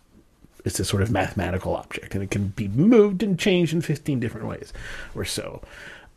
it's 0.66 0.78
a 0.78 0.84
sort 0.84 1.02
of 1.02 1.10
mathematical 1.10 1.74
object 1.74 2.14
and 2.14 2.22
it 2.22 2.30
can 2.30 2.48
be 2.48 2.68
moved 2.68 3.22
and 3.22 3.38
changed 3.38 3.72
in 3.72 3.80
15 3.80 4.20
different 4.20 4.46
ways 4.46 4.72
or 5.14 5.24
so. 5.24 5.62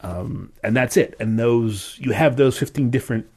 Um, 0.02 0.52
and 0.64 0.76
that's 0.76 0.98
it. 0.98 1.16
And 1.20 1.40
those 1.40 1.98
you 2.00 2.12
have 2.12 2.36
those 2.36 2.58
15 2.58 2.90
different 2.90 3.28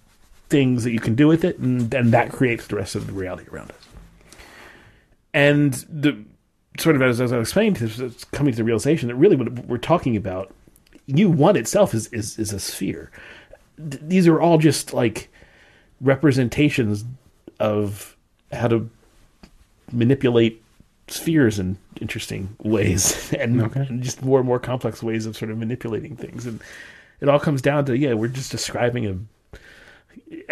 things 0.49 0.83
that 0.85 0.93
you 0.93 1.01
can 1.01 1.15
do 1.15 1.29
with 1.29 1.45
it 1.45 1.59
and 1.59 1.91
then 1.91 2.11
that 2.11 2.33
creates 2.33 2.67
the 2.67 2.77
rest 2.77 2.95
of 2.95 3.07
the 3.07 3.13
reality 3.13 3.49
around 3.51 3.71
us 3.71 3.89
and 5.33 5.73
the 5.89 6.15
sort 6.79 6.95
of 6.95 7.01
as, 7.01 7.23
as 7.23 7.33
i 7.33 7.39
was 7.39 7.49
explaining 7.49 7.73
to 7.73 7.87
this 7.87 8.25
coming 8.25 8.53
to 8.53 8.59
the 8.59 8.65
realization 8.65 9.09
that 9.09 9.15
really 9.15 9.35
what 9.35 9.49
we're 9.67 9.79
talking 9.79 10.15
about 10.15 10.53
u1 11.09 11.57
itself 11.57 11.95
is, 11.95 12.07
is, 12.09 12.39
is 12.39 12.53
a 12.53 12.61
sphere. 12.61 13.11
Th- 13.77 14.03
these 14.03 14.27
are 14.27 14.41
all 14.41 14.59
just 14.59 14.93
like 14.93 15.29
representations 16.01 17.05
of 17.59 18.17
how 18.53 18.69
to 18.69 18.89
manipulate 19.93 20.62
spheres 21.09 21.59
in 21.59 21.77
interesting 22.01 22.57
ways 22.63 23.33
and, 23.39 23.61
Okay. 23.61 23.81
and 23.89 24.03
just 24.03 24.23
more 24.23 24.39
and 24.39 24.47
more 24.47 24.59
complex 24.59 25.03
ways 25.03 25.27
of 25.27 25.37
sort 25.37 25.51
of 25.51 25.59
manipulating 25.59 26.17
things. 26.17 26.47
And 26.47 26.61
it 27.21 27.29
all 27.29 27.39
comes 27.41 27.63
down 27.63 27.85
to 27.87 27.97
yeah 27.97 28.15
we're 28.15 28.29
just 28.29 28.51
describing 28.51 29.07
a 29.07 29.17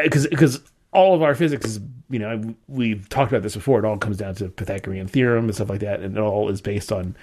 because 0.03 0.27
because 0.27 0.61
all 0.93 1.15
of 1.15 1.23
our 1.23 1.35
physics 1.35 1.67
is 1.67 1.81
you 2.09 2.19
know 2.19 2.55
we've 2.69 3.09
talked 3.09 3.31
about 3.33 3.43
this 3.43 3.55
before 3.55 3.79
it 3.79 3.85
all 3.85 3.97
comes 3.97 4.17
down 4.17 4.35
to 4.37 4.49
pythagorean 4.49 5.07
theorem 5.07 5.45
and 5.45 5.55
stuff 5.55 5.71
like 5.71 5.81
that. 5.81 6.01
And 6.01 6.17
it 6.17 6.21
all 6.21 6.49
is 6.49 6.61
based 6.61 6.93
on 6.93 7.17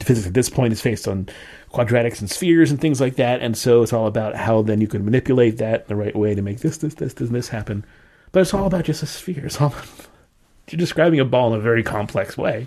physics 0.00 0.28
at 0.28 0.34
this 0.34 0.48
point 0.48 0.72
is 0.72 0.80
based 0.80 1.08
on 1.08 1.28
quadratics 1.72 2.20
and 2.20 2.30
spheres 2.30 2.70
and 2.70 2.80
things 2.80 3.00
like 3.00 3.16
that. 3.16 3.40
And 3.40 3.56
so 3.56 3.82
it's 3.82 3.92
all 3.92 4.06
about 4.06 4.36
how 4.36 4.62
then 4.62 4.80
you 4.80 4.86
can 4.86 5.04
manipulate 5.04 5.58
that 5.58 5.80
in 5.82 5.86
the 5.88 5.96
right 5.96 6.14
way 6.14 6.34
to 6.34 6.42
make 6.42 6.60
this 6.60 6.78
this 6.78 6.94
this 6.94 7.14
this, 7.14 7.28
and 7.28 7.36
this 7.36 7.48
happen. 7.48 7.84
But 8.32 8.40
it's 8.40 8.54
all 8.54 8.66
about 8.66 8.84
just 8.84 9.02
a 9.02 9.06
sphere. 9.06 9.46
It's 9.46 9.60
all 9.60 9.68
about 9.68 10.07
you're 10.72 10.78
describing 10.78 11.20
a 11.20 11.24
ball 11.24 11.52
in 11.52 11.60
a 11.60 11.62
very 11.62 11.82
complex 11.82 12.36
way 12.36 12.66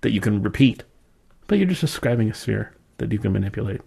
that 0.00 0.12
you 0.12 0.20
can 0.20 0.42
repeat, 0.42 0.84
but 1.46 1.58
you're 1.58 1.66
just 1.66 1.80
describing 1.80 2.30
a 2.30 2.34
sphere 2.34 2.72
that 2.98 3.12
you 3.12 3.18
can 3.18 3.32
manipulate. 3.32 3.80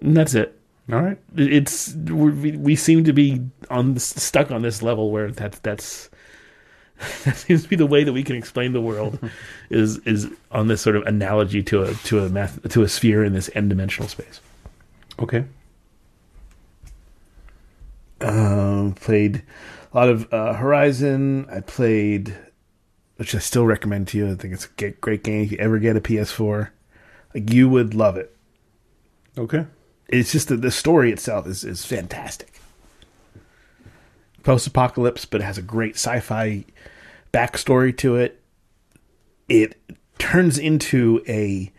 And 0.00 0.16
that's 0.16 0.34
it. 0.34 0.58
All 0.92 1.00
right. 1.00 1.18
It's 1.34 1.94
we 1.94 2.52
we 2.56 2.76
seem 2.76 3.04
to 3.04 3.12
be 3.12 3.40
on 3.70 3.94
this, 3.94 4.04
stuck 4.04 4.50
on 4.50 4.62
this 4.62 4.82
level 4.82 5.10
where 5.10 5.30
that's 5.30 5.58
that's 5.60 6.10
that 7.24 7.36
seems 7.36 7.62
to 7.62 7.68
be 7.68 7.76
the 7.76 7.86
way 7.86 8.04
that 8.04 8.12
we 8.12 8.22
can 8.22 8.36
explain 8.36 8.72
the 8.72 8.82
world 8.82 9.18
is 9.70 9.98
is 9.98 10.28
on 10.50 10.68
this 10.68 10.82
sort 10.82 10.96
of 10.96 11.02
analogy 11.04 11.62
to 11.62 11.84
a 11.84 11.94
to 11.94 12.20
a 12.20 12.28
math 12.28 12.68
to 12.68 12.82
a 12.82 12.88
sphere 12.88 13.24
in 13.24 13.32
this 13.32 13.48
n 13.54 13.68
dimensional 13.68 14.08
space. 14.08 14.40
Okay. 15.18 15.44
Um, 18.20 18.94
played 18.94 19.42
a 19.94 19.96
lot 19.96 20.08
of 20.08 20.32
uh, 20.34 20.54
Horizon. 20.54 21.46
I 21.50 21.60
played, 21.60 22.36
which 23.16 23.34
I 23.34 23.38
still 23.38 23.64
recommend 23.64 24.08
to 24.08 24.18
you. 24.18 24.32
I 24.32 24.34
think 24.34 24.52
it's 24.52 24.68
a 24.78 24.90
great 24.90 25.22
game. 25.22 25.44
If 25.44 25.52
you 25.52 25.58
ever 25.58 25.78
get 25.78 25.96
a 25.96 26.00
PS4, 26.00 26.70
like 27.34 27.52
you 27.52 27.68
would 27.68 27.94
love 27.94 28.16
it. 28.16 28.36
Okay. 29.38 29.66
It's 30.08 30.32
just 30.32 30.48
that 30.48 30.62
the 30.62 30.70
story 30.70 31.12
itself 31.12 31.46
is 31.46 31.64
is 31.64 31.84
fantastic. 31.84 32.60
Post 34.42 34.66
apocalypse, 34.66 35.24
but 35.24 35.40
it 35.40 35.44
has 35.44 35.56
a 35.56 35.62
great 35.62 35.94
sci-fi 35.94 36.64
backstory 37.32 37.96
to 37.98 38.16
it. 38.16 38.42
It 39.48 39.80
turns 40.18 40.58
into 40.58 41.22
a 41.26 41.72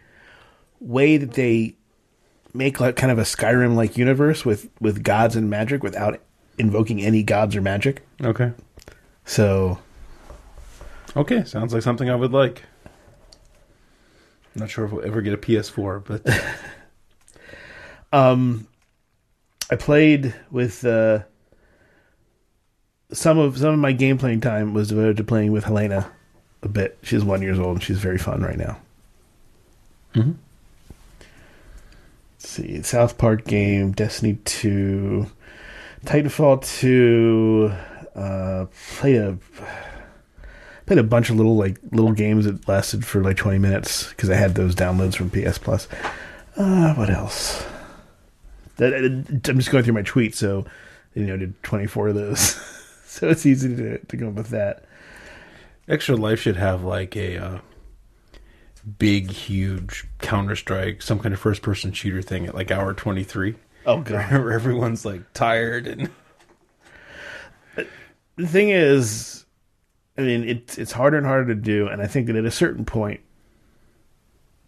way 0.79 1.17
that 1.17 1.33
they 1.33 1.75
make 2.53 2.79
like 2.79 2.95
kind 2.95 3.11
of 3.11 3.19
a 3.19 3.23
Skyrim 3.23 3.75
like 3.75 3.97
universe 3.97 4.45
with 4.45 4.69
with 4.79 5.03
gods 5.03 5.35
and 5.35 5.49
magic 5.49 5.83
without 5.83 6.19
invoking 6.57 7.01
any 7.01 7.23
gods 7.23 7.55
or 7.55 7.61
magic. 7.61 8.05
Okay. 8.23 8.51
So 9.25 9.79
Okay, 11.15 11.43
sounds 11.45 11.73
like 11.73 11.81
something 11.83 12.09
I 12.09 12.15
would 12.15 12.31
like. 12.33 12.63
Not 14.53 14.69
sure 14.69 14.85
if 14.85 14.91
we'll 14.91 15.05
ever 15.05 15.21
get 15.21 15.33
a 15.33 15.37
PS4, 15.37 16.03
but 16.05 16.25
Um, 18.13 18.67
I 19.69 19.75
played 19.75 20.33
with 20.51 20.85
uh, 20.85 21.19
some 23.11 23.37
of 23.37 23.57
some 23.57 23.73
of 23.73 23.79
my 23.79 23.91
game 23.91 24.17
playing 24.17 24.41
time 24.41 24.73
was 24.73 24.89
devoted 24.89 25.17
to 25.17 25.23
playing 25.23 25.51
with 25.51 25.65
Helena 25.65 26.09
a 26.63 26.69
bit. 26.69 26.97
She's 27.01 27.23
one 27.23 27.41
years 27.41 27.59
old 27.59 27.77
and 27.77 27.83
she's 27.83 27.99
very 27.99 28.17
fun 28.17 28.41
right 28.41 28.57
now. 28.57 28.77
Mhm. 30.13 30.35
See, 32.37 32.81
South 32.83 33.17
Park 33.17 33.43
game, 33.45 33.91
Destiny 33.91 34.35
two, 34.45 35.29
Titanfall 36.03 36.65
two. 36.65 37.71
Uh, 38.15 38.65
played 38.97 39.17
a 39.17 39.37
played 40.85 40.99
a 40.99 41.03
bunch 41.03 41.29
of 41.29 41.35
little 41.35 41.55
like 41.55 41.77
little 41.91 42.13
games 42.13 42.45
that 42.45 42.67
lasted 42.67 43.05
for 43.05 43.21
like 43.21 43.37
twenty 43.37 43.59
minutes 43.59 44.09
because 44.09 44.29
I 44.29 44.35
had 44.35 44.55
those 44.55 44.75
downloads 44.75 45.15
from 45.15 45.29
PS 45.29 45.57
Plus. 45.57 45.87
Uh, 46.57 46.93
what 46.93 47.09
else? 47.09 47.65
That, 48.77 48.93
I'm 48.93 49.57
just 49.57 49.71
going 49.71 49.83
through 49.83 49.93
my 49.93 50.03
tweets, 50.03 50.35
so 50.35 50.65
you 51.13 51.25
know, 51.25 51.37
did 51.37 51.61
24 51.63 52.09
of 52.09 52.15
those, 52.15 52.39
so 53.05 53.29
it's 53.29 53.45
easy 53.45 53.75
to 53.75 53.97
to 53.99 54.17
go 54.17 54.29
with 54.29 54.49
that. 54.49 54.85
Extra 55.87 56.15
Life 56.15 56.41
should 56.41 56.57
have 56.57 56.83
like 56.83 57.15
a 57.15 57.37
uh, 57.37 57.59
big, 58.97 59.31
huge 59.31 60.07
Counter 60.19 60.55
Strike, 60.55 61.01
some 61.01 61.19
kind 61.19 61.33
of 61.33 61.39
first 61.39 61.61
person 61.61 61.91
shooter 61.93 62.21
thing 62.21 62.47
at 62.47 62.55
like 62.55 62.71
hour 62.71 62.93
23. 62.93 63.55
Oh 63.85 64.01
god. 64.01 64.31
Everyone's 64.33 65.05
like 65.05 65.21
tired 65.33 65.87
and 65.87 66.09
The 68.37 68.47
thing 68.47 68.69
is, 68.69 69.45
I 70.17 70.21
mean, 70.21 70.43
it's 70.47 70.77
it's 70.77 70.91
harder 70.91 71.17
and 71.17 71.25
harder 71.25 71.53
to 71.53 71.59
do, 71.59 71.87
and 71.87 72.01
I 72.01 72.07
think 72.07 72.27
that 72.27 72.35
at 72.35 72.43
a 72.45 72.51
certain 72.51 72.83
point, 72.83 73.21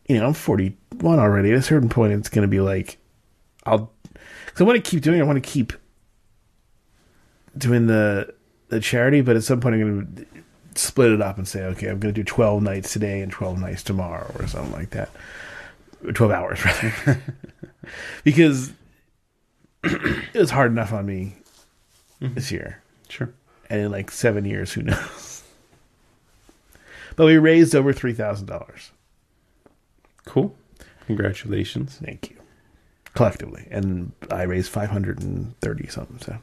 you 0.08 0.18
know, 0.18 0.28
I'm 0.28 0.34
41 0.34 1.20
already. 1.20 1.52
At 1.52 1.58
a 1.58 1.62
certain 1.62 1.90
point, 1.90 2.14
it's 2.14 2.30
going 2.30 2.44
to 2.44 2.48
be 2.48 2.62
like, 2.62 2.98
I'll, 3.66 3.92
because 4.46 4.62
I 4.62 4.64
want 4.64 4.84
to 4.84 4.90
keep 4.90 5.02
doing. 5.04 5.20
it. 5.20 5.24
I 5.24 5.26
want 5.26 5.44
to 5.44 5.50
keep 5.50 5.74
doing 7.58 7.88
the 7.88 8.34
the 8.70 8.80
charity, 8.80 9.20
but 9.20 9.36
at 9.36 9.44
some 9.44 9.60
point, 9.60 9.76
I'm 9.76 9.82
going 9.82 10.16
to 10.16 10.80
split 10.80 11.12
it 11.12 11.22
up 11.22 11.38
and 11.38 11.46
say, 11.48 11.64
okay, 11.66 11.88
I'm 11.88 12.00
going 12.00 12.14
to 12.14 12.20
do 12.22 12.24
12 12.24 12.64
nights 12.64 12.94
today 12.94 13.22
and 13.22 13.32
12 13.32 13.60
nights 13.60 13.84
tomorrow, 13.84 14.32
or 14.40 14.48
something 14.48 14.72
like 14.72 14.92
that. 14.92 15.10
12 16.14 16.32
hours 16.32 16.64
rather, 16.66 17.22
because 18.24 18.72
it 19.84 20.36
was 20.40 20.52
hard 20.52 20.72
enough 20.72 20.94
on 20.94 21.06
me 21.06 21.36
this 22.20 22.52
year 22.52 22.82
sure. 23.10 23.34
and 23.70 23.82
in 23.82 23.92
like 23.92 24.12
seven 24.12 24.46
years, 24.46 24.74
who 24.74 24.82
knows? 24.84 25.44
But 27.16 27.26
we 27.26 27.38
raised 27.38 27.76
over 27.76 27.94
three 27.94 28.14
thousand 28.14 28.48
dollars. 28.48 28.92
Cool. 30.26 30.56
Congratulations. 31.08 32.00
Thank 32.04 32.30
you, 32.30 32.38
collectively, 33.16 33.68
and 33.72 34.12
I 34.30 34.44
raised 34.44 34.70
five 34.70 34.90
hundred 34.90 35.22
and 35.24 35.58
thirty 35.62 35.88
something. 35.88 36.20
So, 36.20 36.38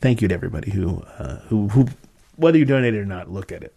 thank 0.00 0.20
you 0.22 0.28
to 0.28 0.34
everybody 0.34 0.70
who 0.70 1.02
uh, 1.18 1.40
who 1.46 1.68
who 1.68 1.88
whether 2.36 2.58
you 2.58 2.64
donate 2.64 2.94
or 2.94 3.04
not, 3.06 3.30
look 3.30 3.50
at 3.52 3.62
it. 3.62 3.74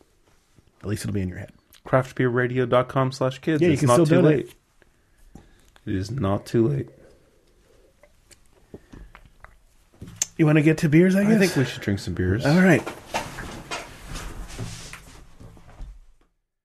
At 0.82 0.88
least 0.88 1.04
it'll 1.04 1.14
be 1.14 1.22
in 1.22 1.30
your 1.30 1.40
head. 1.40 1.52
Craftbeerradio.com 1.88 3.12
slash 3.12 3.40
kids. 3.40 3.62
Yeah, 3.62 3.68
you 3.70 3.74
it's 3.74 3.80
can 3.82 3.88
not 3.88 3.94
still 3.96 4.06
too 4.06 4.16
donate. 4.22 4.46
late. 4.48 4.56
It 5.86 5.96
is 5.96 6.12
not 6.12 6.46
too 6.46 6.68
late. 6.68 6.90
You 10.38 10.46
want 10.46 10.58
to 10.58 10.62
get 10.62 10.78
to 10.80 10.90
beers? 10.90 11.16
I 11.16 11.24
guess. 11.24 11.34
I 11.34 11.38
think 11.38 11.56
we 11.56 11.66
should 11.66 11.82
drink 11.82 12.00
some 12.00 12.14
beers. 12.14 12.46
All 12.46 12.62
right. 12.62 12.82